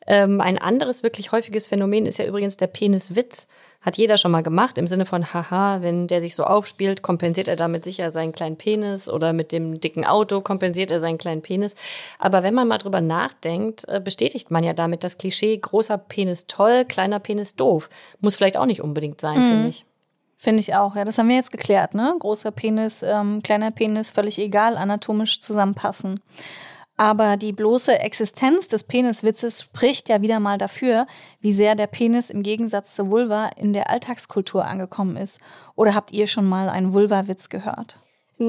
[0.07, 3.47] ähm, ein anderes wirklich häufiges Phänomen ist ja übrigens der Peniswitz.
[3.84, 7.47] Hat jeder schon mal gemacht im Sinne von, haha, wenn der sich so aufspielt, kompensiert
[7.47, 11.41] er damit sicher seinen kleinen Penis oder mit dem dicken Auto kompensiert er seinen kleinen
[11.41, 11.75] Penis.
[12.17, 16.47] Aber wenn man mal drüber nachdenkt, äh, bestätigt man ja damit das Klischee, großer Penis
[16.47, 17.89] toll, kleiner Penis doof.
[18.21, 19.49] Muss vielleicht auch nicht unbedingt sein, mhm.
[19.49, 19.86] finde ich.
[20.38, 21.05] Finde ich auch, ja.
[21.05, 22.15] Das haben wir jetzt geklärt, ne?
[22.19, 26.19] Großer Penis, ähm, kleiner Penis, völlig egal, anatomisch zusammenpassen.
[26.96, 31.08] Aber die bloße Existenz des Peniswitzes spricht ja wieder mal dafür,
[31.39, 35.39] wie sehr der Penis im Gegensatz zur Vulva in der Alltagskultur angekommen ist.
[35.76, 38.00] Oder habt ihr schon mal einen Vulva-Witz gehört?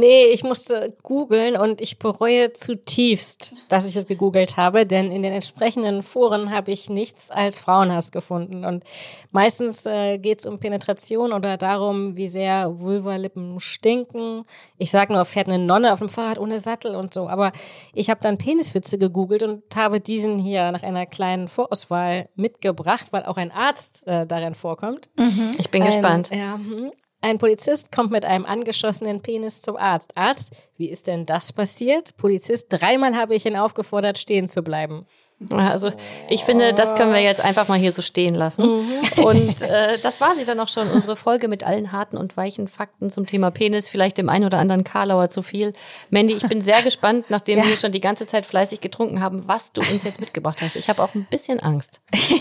[0.01, 5.23] Nee, ich musste googeln und ich bereue zutiefst, dass ich es gegoogelt habe, denn in
[5.23, 8.65] den entsprechenden Foren habe ich nichts als Frauenhass gefunden.
[8.65, 8.83] Und
[9.31, 14.45] meistens äh, geht es um Penetration oder darum, wie sehr Vulvalippen stinken.
[14.79, 17.29] Ich sag nur, fährt eine Nonne auf dem Fahrrad ohne Sattel und so.
[17.29, 17.53] Aber
[17.95, 23.25] ich habe dann Peniswitze gegoogelt und habe diesen hier nach einer kleinen Vorauswahl mitgebracht, weil
[23.27, 25.11] auch ein Arzt äh, darin vorkommt.
[25.17, 25.53] Mhm.
[25.59, 26.31] Ich bin ein, gespannt.
[26.31, 26.91] Ja, hm.
[27.25, 30.14] Ein Polizist kommt mit einem angeschossenen Penis zum Arzt.
[30.14, 32.14] Arzt, wie ist denn das passiert?
[32.18, 35.07] Polizist, dreimal habe ich ihn aufgefordert, stehen zu bleiben.
[35.51, 35.93] Also
[36.28, 38.62] ich finde, das können wir jetzt einfach mal hier so stehen lassen.
[38.62, 39.24] Mhm.
[39.24, 42.68] Und äh, das war sie dann auch schon, unsere Folge mit allen harten und weichen
[42.68, 43.89] Fakten zum Thema Penis.
[43.89, 45.72] Vielleicht dem einen oder anderen Karlauer zu viel.
[46.11, 49.72] Mandy, ich bin sehr gespannt, nachdem wir schon die ganze Zeit fleißig getrunken haben, was
[49.72, 50.76] du uns jetzt mitgebracht hast.
[50.76, 52.01] Ich habe auch ein bisschen Angst.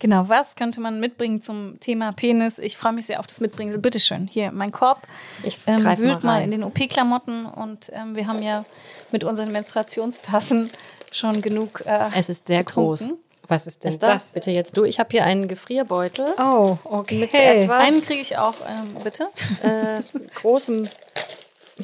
[0.00, 2.58] Genau, was könnte man mitbringen zum Thema Penis?
[2.58, 3.80] Ich freue mich sehr auf das Mitbringen.
[3.82, 5.06] Bitte schön, hier mein Korb.
[5.42, 8.64] Ich Ähm, wühlt mal mal in den OP-Klamotten und ähm, wir haben ja
[9.12, 10.70] mit unseren Menstruationstassen
[11.12, 11.82] schon genug.
[11.86, 13.00] Äh, Es ist sehr groß.
[13.00, 13.24] getrunken.
[13.48, 14.28] Was ist denn Esther, das?
[14.28, 14.84] bitte jetzt du.
[14.84, 17.18] Ich habe hier einen Gefrierbeutel Oh, okay.
[17.18, 19.24] mit etwas Einen kriege ich auch, ähm, bitte.
[19.62, 20.02] äh,
[20.36, 20.88] großem.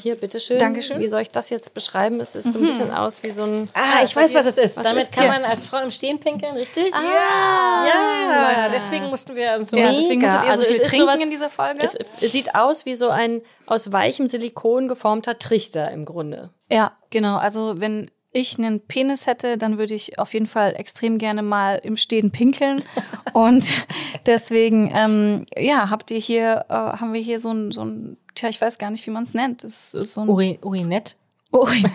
[0.00, 0.58] Hier, bitteschön.
[0.58, 1.00] Dankeschön.
[1.00, 2.20] Wie soll ich das jetzt beschreiben?
[2.20, 3.70] Es ist so ein bisschen aus wie so ein.
[3.72, 4.76] Ah, ich weiß, was es ist.
[4.76, 5.40] Was Damit ist kann das?
[5.40, 6.94] man als Frau im Stehen pinkeln, richtig?
[6.94, 9.76] Ah, Ja, deswegen mussten wir uns so.
[9.78, 11.80] Ja, deswegen musstet ihr Also so viel es ist trinken sowas- in dieser Folge.
[11.82, 16.50] Es, es sieht aus wie so ein aus weichem Silikon geformter Trichter im Grunde.
[16.70, 17.38] Ja, genau.
[17.38, 21.80] Also wenn ich einen Penis hätte, dann würde ich auf jeden Fall extrem gerne mal
[21.82, 22.84] im Stehen pinkeln.
[23.32, 23.72] Und
[24.26, 28.48] deswegen, ähm, ja, habt ihr hier, äh, haben wir hier so ein, so ein, tja,
[28.48, 29.64] ich weiß gar nicht, wie man es nennt.
[29.64, 31.16] Das ist so ein Uri, Urinett.
[31.50, 31.90] Urin.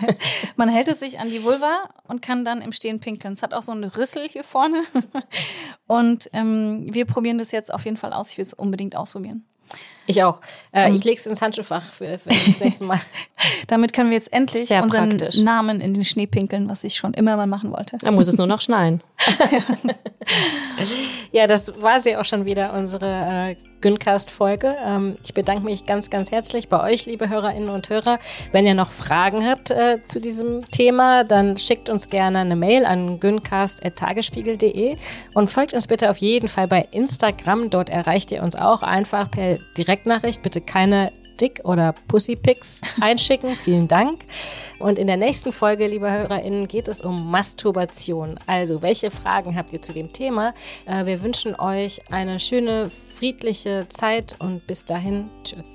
[0.56, 3.34] Man hält es sich an die Vulva und kann dann im Stehen pinkeln.
[3.34, 4.82] Es hat auch so einen Rüssel hier vorne.
[5.86, 8.30] Und ähm, wir probieren das jetzt auf jeden Fall aus.
[8.30, 9.44] Ich will es unbedingt ausprobieren.
[10.06, 10.40] Ich auch.
[10.72, 13.00] Äh, ich lege es ins Handschuhfach für, für das nächste Mal.
[13.68, 15.38] Damit können wir jetzt endlich Sehr unseren praktisch.
[15.38, 17.98] Namen in den Schnee pinkeln, was ich schon immer mal machen wollte.
[17.98, 19.02] Da muss es nur noch schneien.
[21.32, 23.06] Ja, das war sie auch schon wieder, unsere
[23.52, 24.76] äh, Güncast-Folge.
[24.86, 28.18] Ähm, ich bedanke mich ganz, ganz herzlich bei euch, liebe Hörerinnen und Hörer.
[28.52, 32.84] Wenn ihr noch Fragen habt äh, zu diesem Thema, dann schickt uns gerne eine Mail
[32.84, 34.96] an güncast.tagesspiegel.de
[35.32, 37.70] und folgt uns bitte auf jeden Fall bei Instagram.
[37.70, 40.42] Dort erreicht ihr uns auch einfach per Direktnachricht.
[40.42, 41.12] Bitte keine
[41.42, 43.56] Dick- oder Pussypics einschicken.
[43.56, 44.24] Vielen Dank.
[44.78, 48.38] Und in der nächsten Folge, liebe HörerInnen, geht es um Masturbation.
[48.46, 50.54] Also, welche Fragen habt ihr zu dem Thema?
[50.86, 55.66] Äh, wir wünschen euch eine schöne, friedliche Zeit und bis dahin, tschüss.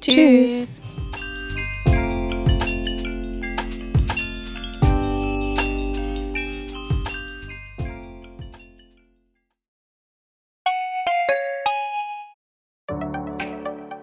[0.00, 0.80] Tschüss.